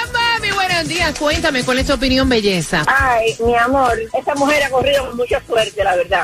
días. 0.90 1.18
Cuéntame, 1.18 1.64
¿cuál 1.64 1.80
es 1.80 1.86
tu 1.86 1.94
opinión, 1.94 2.28
belleza? 2.28 2.84
Ay, 2.88 3.34
mi 3.46 3.56
amor, 3.56 3.98
esta 4.18 4.36
mujer 4.36 4.64
ha 4.64 4.70
corrido 4.70 5.08
con 5.08 5.16
mucha 5.18 5.42
suerte, 5.48 5.82
la 5.84 5.96
verdad. 5.96 6.24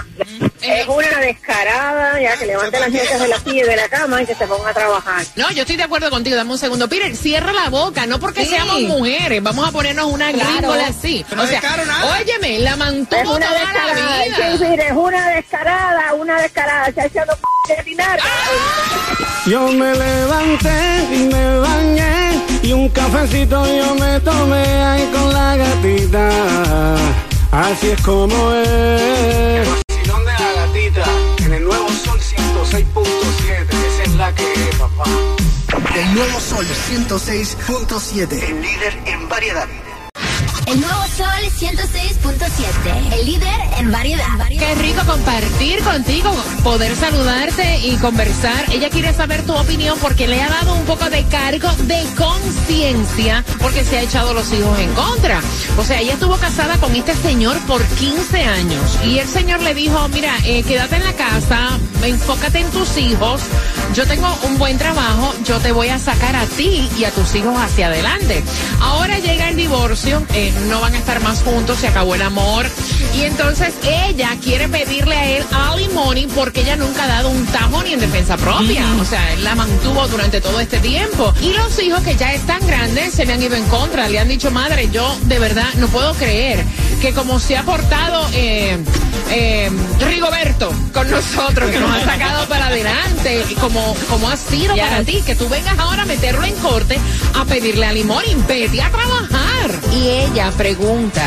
Es 0.62 0.88
una 0.88 1.20
descarada, 1.20 2.20
ya 2.20 2.36
que 2.38 2.46
levante 2.48 2.80
las 2.80 2.90
nietas 2.90 3.20
de 3.22 3.28
la 3.28 3.40
silla 3.40 3.62
y 3.64 3.68
de 3.68 3.76
la 3.76 3.88
cama 3.88 4.22
y 4.22 4.26
que 4.26 4.36
se 4.36 4.48
ponga 4.48 4.72
a 4.72 4.74
trabajar. 4.74 5.24
No, 5.36 5.50
yo 5.52 5.62
estoy 5.62 5.78
de 5.78 5.84
acuerdo 5.84 6.10
contigo. 6.10 6.36
Dame 6.36 6.52
un 6.52 6.58
segundo. 6.58 6.90
Peter, 6.90 7.16
cierra 7.16 7.54
la 7.54 7.70
boca. 7.70 8.06
No 8.08 8.20
porque 8.20 8.44
Sí. 8.44 8.50
seamos 8.52 8.82
mujeres. 8.82 9.42
Vamos 9.44 9.68
a 9.68 9.72
ponernos 9.72 10.06
una 10.08 10.32
Claro. 10.32 10.50
gringola 10.54 10.88
así. 10.88 11.24
No 11.36 11.44
o 11.44 11.48
sea, 11.48 11.62
óyeme, 12.20 12.60
la 12.60 12.72
Es 12.72 12.78
mantuvo 12.78 13.36
una 13.36 13.46
toda 13.48 13.60
descarada, 13.60 13.94
la 13.94 14.24
vida. 14.26 14.38
Shakespeare, 14.38 14.80
es 14.88 14.94
una 14.94 15.30
descarada, 15.30 16.14
una 16.16 16.42
descarada, 16.42 16.92
se 16.92 17.02
ha 17.02 17.06
echado 17.06 17.38
p- 17.68 17.76
de 17.76 17.84
dinar. 17.84 18.20
Yo 19.46 19.68
me 19.68 19.94
levanté 19.96 21.08
y 21.12 21.18
me 21.32 21.58
bañé 21.60 22.25
y 22.66 22.74
un 22.74 22.90
cafecito 22.90 23.64
yo 23.68 23.96
me 23.96 24.20
tomé 24.22 24.66
ahí 24.84 25.12
con 25.14 25.32
la 25.32 25.56
gatita. 25.56 26.96
Así 27.52 27.92
es 27.92 28.02
como 28.02 28.52
es. 28.54 29.68
Vacilón 29.70 30.26
de 30.26 30.32
la 30.32 30.52
gatita 30.66 31.06
en 31.46 31.54
el 31.54 31.64
nuevo 31.64 31.90
sol 31.90 32.20
106.7. 32.20 33.68
Esa 33.70 34.04
es 34.04 34.16
la 34.16 34.34
que 34.34 34.54
es, 34.54 34.76
papá. 34.78 35.04
El 35.96 36.14
nuevo 36.14 36.40
Sol 36.40 36.66
106.7. 36.66 38.44
El 38.44 38.62
líder 38.62 39.00
en 39.06 39.30
variedad. 39.30 39.68
El 40.68 40.82
nuevo 40.82 41.02
Sol 41.16 41.28
106.7, 41.60 43.14
el 43.14 43.26
líder 43.26 43.60
en 43.78 43.92
variedad. 43.92 44.26
Qué 44.50 44.76
rico 44.76 45.02
compartir 45.06 45.80
contigo, 45.84 46.36
poder 46.64 46.96
saludarte 46.96 47.78
y 47.80 47.96
conversar. 47.98 48.66
Ella 48.72 48.90
quiere 48.90 49.14
saber 49.14 49.44
tu 49.44 49.54
opinión 49.54 49.98
porque 50.02 50.28
le 50.28 50.42
ha 50.42 50.50
dado 50.50 50.74
un 50.74 50.86
poco 50.86 51.10
de 51.10 51.24
cargo 51.26 51.70
de 51.84 52.04
conciencia 52.18 53.44
porque 53.62 53.84
se 53.84 54.00
ha 54.00 54.02
echado 54.02 54.34
los 54.34 54.52
hijos 54.54 54.80
en 54.80 54.92
contra. 54.94 55.40
O 55.78 55.84
sea, 55.84 56.00
ella 56.00 56.14
estuvo 56.14 56.36
casada 56.38 56.78
con 56.78 56.96
este 56.96 57.14
señor 57.16 57.58
por 57.68 57.84
15 57.84 58.44
años 58.44 59.00
y 59.06 59.20
el 59.20 59.28
señor 59.28 59.62
le 59.62 59.76
dijo, 59.76 60.08
mira, 60.10 60.36
eh, 60.46 60.64
quédate 60.64 60.96
en 60.96 61.04
la 61.04 61.14
casa, 61.14 61.78
enfócate 62.04 62.60
en 62.60 62.72
tus 62.72 62.98
hijos, 62.98 63.42
yo 63.94 64.06
tengo 64.08 64.28
un 64.44 64.58
buen 64.58 64.78
trabajo, 64.78 65.34
yo 65.44 65.60
te 65.60 65.72
voy 65.72 65.90
a 65.90 66.00
sacar 66.00 66.36
a 66.36 66.46
ti 66.46 66.90
y 66.98 67.04
a 67.04 67.12
tus 67.12 67.36
hijos 67.36 67.56
hacia 67.58 67.88
adelante. 67.88 68.44
Ahora 68.82 69.20
llega 69.20 69.50
el 69.50 69.56
divorcio, 69.56 70.24
eh, 70.34 70.54
no 70.70 70.82
van 70.82 70.96
a 70.96 70.98
estar 70.98 71.22
más 71.22 71.44
juntos, 71.44 71.80
se 71.80 71.88
acabó 71.88 72.16
el 72.16 72.22
amor. 72.22 72.68
Y 73.16 73.22
entonces 73.22 73.74
ella 73.84 74.38
quiere 74.42 74.68
pedirle 74.68 75.16
a 75.16 75.30
él 75.38 75.46
alimony 75.52 76.28
porque 76.34 76.62
ella 76.62 76.76
nunca 76.76 77.04
ha 77.04 77.08
dado 77.08 77.30
un 77.30 77.46
tajo 77.48 77.84
ni 77.84 77.94
en 77.94 78.00
defensa 78.00 78.38
propia. 78.38 78.86
O 79.00 79.06
sea, 79.06 79.34
él 79.34 79.44
la 79.44 79.56
mantuvo 79.56 80.08
durante 80.08 80.42
todo 80.42 80.60
este 80.60 80.80
tiempo. 80.80 81.34
Y 81.42 81.54
los 81.54 81.82
hijos 81.82 82.02
que 82.02 82.16
ya 82.16 82.34
están 82.34 82.66
grandes 82.68 83.14
se 83.14 83.26
le 83.26 83.34
han 83.34 83.42
ido 83.42 83.56
en 83.56 83.66
contra. 83.66 84.10
Le 84.10 84.20
han 84.20 84.28
dicho, 84.28 84.52
madre, 84.52 84.90
yo 84.92 85.18
de 85.24 85.40
verdad 85.40 85.74
no 85.76 85.88
puedo 85.88 86.14
creer 86.14 86.64
que 87.02 87.14
como 87.14 87.40
se 87.40 87.58
ha 87.58 87.64
portado 87.64 88.28
eh, 88.34 88.78
eh, 89.32 89.70
Rigoberto 90.00 90.72
con 90.94 91.10
nosotros, 91.10 91.70
que 91.72 91.80
nos 91.80 91.92
ha 91.92 92.06
sacado 92.06 92.48
para 92.48 92.68
adelante, 92.68 93.44
y 93.50 93.56
como, 93.56 93.96
como 94.10 94.30
ha 94.30 94.38
sido 94.38 94.74
Yes. 94.76 94.84
para 94.84 95.04
ti, 95.04 95.22
que 95.26 95.36
tú 95.36 95.48
vengas 95.50 95.78
ahora 95.80 96.04
a 96.04 96.06
meterlo 96.06 96.44
en 96.44 96.56
corte 96.56 97.00
a 97.34 97.46
pedirle 97.46 97.86
alimony, 97.86 98.36
vete 98.48 98.82
a 98.82 98.90
trabajar. 98.90 99.72
Y 99.94 100.08
ella 100.10 100.52
pregunta, 100.58 101.24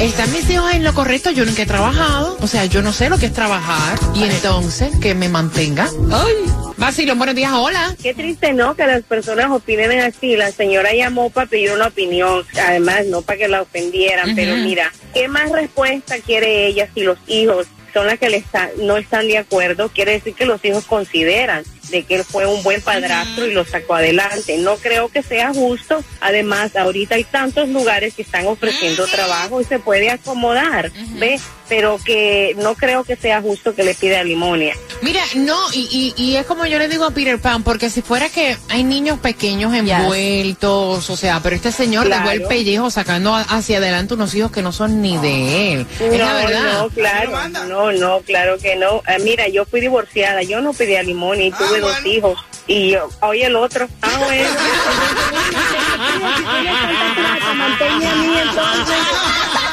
¿están 0.00 0.30
mis 0.32 0.48
hijos 0.50 0.72
en 0.72 0.84
lo 0.84 0.94
correcto? 0.94 1.30
Yo 1.30 1.44
nunca 1.44 1.62
he 1.62 1.66
trabajado, 1.66 2.36
o 2.40 2.46
sea, 2.46 2.64
yo 2.66 2.82
no 2.82 2.92
sé 2.92 3.08
lo 3.08 3.18
que 3.18 3.26
es 3.26 3.32
trabajar. 3.32 3.98
Y 4.14 4.24
entonces, 4.24 4.90
que 5.00 5.14
me 5.14 5.28
mantenga. 5.28 5.88
Ay, 6.12 6.34
Vacilón, 6.84 7.16
buenos 7.16 7.34
días, 7.34 7.50
hola. 7.54 7.96
Qué 8.02 8.12
triste, 8.12 8.52
¿no? 8.52 8.76
Que 8.76 8.86
las 8.86 9.02
personas 9.04 9.50
opinen 9.50 10.00
así. 10.00 10.36
La 10.36 10.52
señora 10.52 10.92
llamó 10.92 11.30
para 11.30 11.46
pedir 11.46 11.72
una 11.72 11.86
opinión, 11.86 12.44
además, 12.62 13.06
no 13.06 13.22
para 13.22 13.38
que 13.38 13.48
la 13.48 13.62
ofendieran, 13.62 14.34
pero 14.36 14.54
mira, 14.56 14.92
¿qué 15.14 15.26
más 15.26 15.50
respuesta 15.50 16.16
quiere 16.18 16.66
ella 16.66 16.86
si 16.94 17.00
los 17.00 17.16
hijos 17.26 17.68
son 17.94 18.06
las 18.06 18.18
que 18.18 18.28
le 18.28 18.36
está- 18.36 18.68
no 18.76 18.98
están 18.98 19.26
de 19.28 19.38
acuerdo? 19.38 19.88
Quiere 19.88 20.12
decir 20.12 20.34
que 20.34 20.44
los 20.44 20.62
hijos 20.62 20.84
consideran 20.84 21.64
de 21.90 22.02
que 22.02 22.16
él 22.16 22.24
fue 22.24 22.44
un 22.46 22.62
buen 22.62 22.82
padrastro 22.82 23.46
y 23.46 23.54
lo 23.54 23.64
sacó 23.64 23.94
adelante. 23.94 24.58
No 24.58 24.76
creo 24.76 25.08
que 25.08 25.22
sea 25.22 25.54
justo. 25.54 26.04
Además, 26.20 26.76
ahorita 26.76 27.14
hay 27.14 27.24
tantos 27.24 27.68
lugares 27.70 28.12
que 28.14 28.22
están 28.22 28.46
ofreciendo 28.46 29.06
trabajo 29.06 29.60
y 29.60 29.64
se 29.64 29.78
puede 29.78 30.10
acomodar, 30.10 30.92
¿ves? 31.18 31.40
Pero 31.68 31.98
que 32.04 32.54
no 32.58 32.74
creo 32.74 33.04
que 33.04 33.16
sea 33.16 33.40
justo 33.40 33.74
que 33.74 33.84
le 33.84 33.94
pida 33.94 34.22
limonia. 34.22 34.76
Mira, 35.00 35.22
no, 35.36 35.56
y, 35.72 36.14
y, 36.16 36.22
y 36.22 36.36
es 36.36 36.44
como 36.46 36.66
yo 36.66 36.78
le 36.78 36.88
digo 36.88 37.04
a 37.04 37.10
Peter 37.10 37.38
Pan, 37.40 37.62
porque 37.62 37.88
si 37.88 38.02
fuera 38.02 38.28
que 38.28 38.56
hay 38.68 38.84
niños 38.84 39.18
pequeños 39.18 39.72
envueltos, 39.72 41.08
o 41.10 41.16
sea, 41.16 41.40
pero 41.42 41.56
este 41.56 41.72
señor 41.72 42.06
Claro. 42.06 42.28
dejó 42.28 42.42
el 42.42 42.48
pellejo 42.48 42.90
sacando 42.90 43.34
a- 43.34 43.40
hacia 43.42 43.78
adelante 43.78 44.14
unos 44.14 44.34
hijos 44.34 44.50
que 44.52 44.62
no 44.62 44.72
son 44.72 45.00
ni 45.00 45.16
de 45.18 45.72
él. 45.72 45.86
es 46.00 46.18
la 46.18 46.32
verdad. 46.34 46.78
No, 46.82 46.88
claro, 46.90 47.48
no, 47.66 47.92
no, 47.92 48.20
claro 48.20 48.58
que 48.58 48.76
no. 48.76 49.02
Ah, 49.06 49.16
mira, 49.22 49.48
yo 49.48 49.64
fui 49.64 49.80
divorciada, 49.80 50.42
yo 50.42 50.60
no 50.60 50.72
pedí 50.74 50.94
limonia 51.04 51.46
y 51.46 51.50
tuve 51.50 51.80
dos 51.80 52.04
hijos. 52.04 52.38
Y 52.66 52.90
yo, 52.92 53.08
oye 53.20 53.46
el 53.46 53.56
otro, 53.56 53.88
ah, 54.02 54.18
bueno. 54.26 54.48
Manténme 57.56 58.06
a 58.08 58.14
mí 58.16 58.38
entonces. 58.38 58.96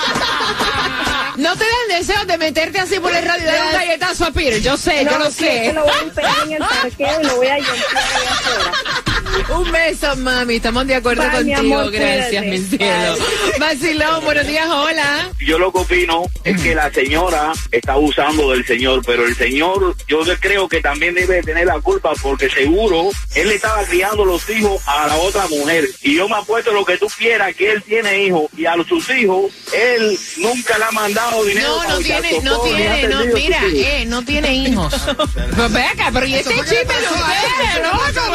No 1.38 1.56
te 1.56 1.64
dan 1.64 2.00
deseo 2.00 2.26
de 2.26 2.38
meterte 2.38 2.80
así 2.80 3.00
por 3.00 3.16
el 3.16 3.26
radio 3.26 3.44
y 3.44 3.46
dar 3.46 3.66
un 3.66 3.74
galletazo 3.74 4.26
a 4.26 4.32
Peter. 4.32 4.62
Yo 4.62 4.78
sé, 4.78 5.06
yo 5.06 5.18
lo 5.18 5.32
sé. 5.32 5.66
se 5.66 5.74
lo 5.74 5.84
voy 5.84 5.92
a 5.92 6.08
esperar 6.08 6.36
en 6.46 6.52
el 6.54 6.60
parqueo 6.60 7.22
y 7.22 7.24
lo 7.26 7.36
voy 7.38 7.48
a 7.48 7.58
llamar 7.58 7.76
allá 7.76 8.32
afuera. 8.32 9.01
Un 9.50 9.72
beso, 9.72 10.16
mami. 10.18 10.56
Estamos 10.56 10.88
de 10.88 10.96
acuerdo 10.96 11.24
Bye, 11.24 11.44
mi 11.44 11.54
contigo. 11.54 11.80
amor, 11.80 11.92
Gracias, 11.92 12.46
mi 12.46 12.58
cielo. 12.58 13.16
Vacilón, 13.60 14.24
buenos 14.24 14.48
días, 14.48 14.68
hola. 14.70 15.30
Yo 15.40 15.60
lo 15.60 15.72
que 15.72 15.80
opino 15.80 16.24
es 16.44 16.62
que 16.62 16.76
la 16.76 16.92
señora 16.92 17.52
está 17.72 17.94
abusando 17.94 18.52
del 18.52 18.66
señor, 18.66 19.02
pero 19.06 19.26
el 19.26 19.36
señor 19.36 19.96
yo 20.08 20.20
creo 20.40 20.68
que 20.70 20.82
también 20.82 21.16
debe 21.16 21.42
tener 21.42 21.66
la 21.66 21.80
culpa 21.82 22.12
porque 22.22 22.50
seguro 22.50 23.10
él 23.36 23.50
le 23.50 23.56
estaba 23.56 23.84
criando 23.84 24.26
los 24.26 24.48
hijos 24.50 24.82
a 24.88 25.08
la 25.08 25.16
otra 25.16 25.48
mujer. 25.48 25.86
Y 26.02 26.16
yo 26.16 26.30
me 26.30 26.36
apuesto 26.36 26.72
lo 26.72 26.86
que 26.86 26.98
tú 26.98 27.08
quieras, 27.18 27.56
que 27.56 27.72
él 27.72 27.84
tiene 27.84 28.24
hijos 28.24 28.44
y 28.56 28.66
a 28.66 28.76
sus 28.88 29.10
hijos 29.10 29.52
él 29.74 30.18
nunca 30.38 30.78
le 30.78 30.84
ha 30.86 30.92
mandado 30.92 31.44
dinero. 31.44 31.68
No, 31.70 31.78
para 31.78 31.90
no 31.90 32.00
tiene, 32.00 32.40
no 32.42 32.60
tiene, 32.62 33.08
no, 33.08 33.26
mira, 33.26 33.62
eh, 33.74 34.06
no 34.06 34.24
tiene 34.24 34.56
hijos. 34.56 34.94
Pues 35.56 35.74
ve 35.74 35.84
acá, 35.84 36.10
pero 36.14 36.26
y 36.26 36.36
este 36.36 36.54
Eso 36.54 36.64
fue 36.64 36.78
chisme 36.78 36.94
que 36.94 37.78
le 37.78 37.84
lo 37.84 37.92
pasó 37.92 38.22
a 38.22 38.30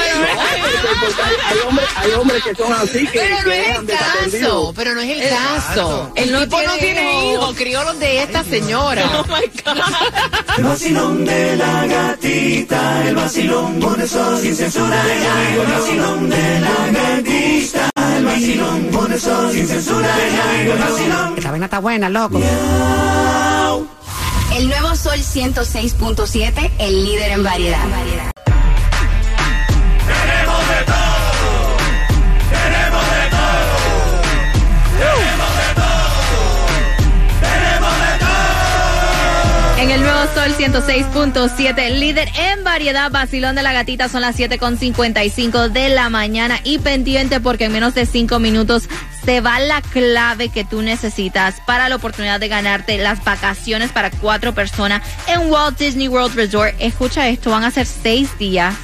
¿no? 0.97 1.17
Pero- 1.17 1.47
Hay 1.49 1.59
hombres, 1.69 1.89
hay 1.97 2.11
hombres 2.13 2.43
que 2.43 2.55
son 2.55 2.73
así 2.73 3.07
que, 3.07 3.19
Pero 3.21 3.37
no 3.37 3.45
que 3.45 3.61
es 3.71 3.77
el 3.79 3.87
caso, 3.87 4.73
pero 4.77 4.95
no 4.95 5.01
es 5.01 5.11
el 5.11 5.23
Exacto. 5.23 5.67
caso. 5.69 6.13
El 6.17 6.33
No 6.33 6.41
tipo 6.45 6.63
no 6.63 6.73
tiene 6.79 7.33
hijos. 7.33 7.55
crió 7.57 7.85
los 7.85 7.99
de 7.99 8.23
esta 8.23 8.45
señora. 8.45 9.11
Oh 9.21 9.25
my 9.29 9.47
God. 9.65 9.83
El 10.59 10.65
vacilón 10.65 11.25
de 11.25 11.57
la 11.57 11.87
gatita, 11.87 13.09
el 13.09 13.15
vacilón 13.17 13.81
por 13.81 14.01
eso 14.01 14.39
sin 14.39 14.57
censura. 14.57 15.03
El 15.53 15.67
vacilón 15.67 16.31
de 16.31 16.61
la 16.61 17.01
gatita, 17.01 17.91
el 18.17 18.25
vacilón 18.25 18.83
por 18.93 19.13
eso 19.13 19.53
sin 19.53 19.67
censura. 19.69 20.09
El 20.61 20.79
vacilón. 20.79 21.35
Esta 21.37 21.51
vaina 21.51 21.67
está 21.67 21.79
buena, 21.79 22.09
loco. 22.09 22.41
El 24.55 24.69
nuevo 24.69 24.97
Sol 24.97 25.19
106.7, 25.23 26.71
el 26.79 27.05
líder 27.05 27.33
en 27.33 27.43
variedad. 27.43 27.79
Sol 40.37 40.55
106.7, 40.55 41.99
líder 41.99 42.29
en 42.37 42.63
variedad, 42.63 43.11
vacilón 43.11 43.57
de 43.57 43.63
la 43.63 43.73
gatita, 43.73 44.11
son 44.11 44.21
las 44.21 44.39
7.55 44.39 45.71
de 45.71 45.89
la 45.89 46.11
mañana 46.11 46.61
y 46.63 46.79
pendiente 46.79 47.41
porque 47.41 47.65
en 47.65 47.73
menos 47.73 47.95
de 47.95 48.05
5 48.05 48.39
minutos 48.39 48.87
se 49.25 49.41
va 49.41 49.59
la 49.61 49.81
clave 49.81 50.51
que 50.51 50.63
tú 50.63 50.83
necesitas 50.83 51.55
para 51.67 51.89
la 51.89 51.97
oportunidad 51.97 52.39
de 52.39 52.49
ganarte 52.49 52.99
las 52.99 53.25
vacaciones 53.25 53.93
para 53.93 54.11
cuatro 54.11 54.55
personas 54.55 55.01
en 55.27 55.51
Walt 55.51 55.79
Disney 55.79 56.09
World 56.09 56.35
Resort. 56.35 56.75
Escucha 56.81 57.29
esto, 57.29 57.51
van 57.51 57.65
a 57.65 57.71
ser 57.71 57.87
6 57.87 58.37
días, 58.39 58.75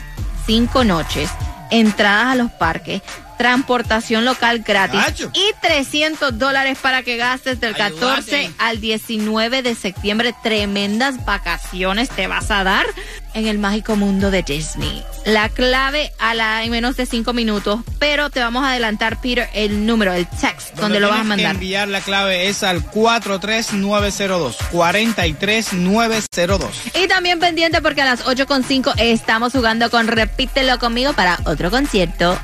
5 0.46 0.84
noches, 0.84 1.28
entradas 1.70 2.28
a 2.28 2.34
los 2.34 2.50
parques. 2.52 3.02
Transportación 3.42 4.24
local 4.24 4.60
gratis 4.60 5.00
Nacho. 5.00 5.32
y 5.34 5.42
300 5.60 6.38
dólares 6.38 6.78
para 6.80 7.02
que 7.02 7.16
gastes 7.16 7.58
del 7.58 7.74
14 7.74 8.36
Ayúdate. 8.36 8.54
al 8.58 8.80
19 8.80 9.62
de 9.62 9.74
septiembre. 9.74 10.32
Tremendas 10.44 11.24
vacaciones 11.24 12.08
te 12.08 12.28
vas 12.28 12.52
a 12.52 12.62
dar 12.62 12.86
en 13.34 13.46
el 13.46 13.58
mágico 13.58 13.96
mundo 13.96 14.30
de 14.30 14.42
Disney. 14.42 15.04
La 15.24 15.48
clave 15.48 16.12
a 16.18 16.34
la 16.34 16.64
en 16.64 16.70
menos 16.70 16.96
de 16.96 17.06
5 17.06 17.32
minutos, 17.32 17.80
pero 17.98 18.30
te 18.30 18.40
vamos 18.40 18.64
a 18.64 18.70
adelantar, 18.70 19.20
Peter, 19.20 19.48
el 19.54 19.86
número, 19.86 20.12
el 20.12 20.26
text, 20.26 20.74
donde 20.76 21.00
lo 21.00 21.08
vas 21.08 21.20
a 21.20 21.24
mandar. 21.24 21.54
enviar 21.54 21.88
la 21.88 22.00
clave 22.00 22.48
es 22.48 22.62
al 22.62 22.84
43902. 22.84 24.56
43902. 24.70 26.80
Y 26.94 27.08
también 27.08 27.38
pendiente 27.38 27.80
porque 27.80 28.02
a 28.02 28.04
las 28.04 28.24
8.5 28.24 28.94
estamos 28.98 29.52
jugando 29.52 29.90
con 29.90 30.08
Repítelo 30.08 30.78
conmigo 30.78 31.12
para 31.12 31.38
otro 31.44 31.70
concierto. 31.70 32.38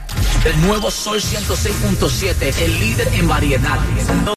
El 0.44 0.60
nuevo 0.62 0.90
Sol 0.90 1.20
106.7, 1.20 2.62
el 2.62 2.80
líder 2.80 3.08
en 3.14 3.28
variedad. 3.28 3.78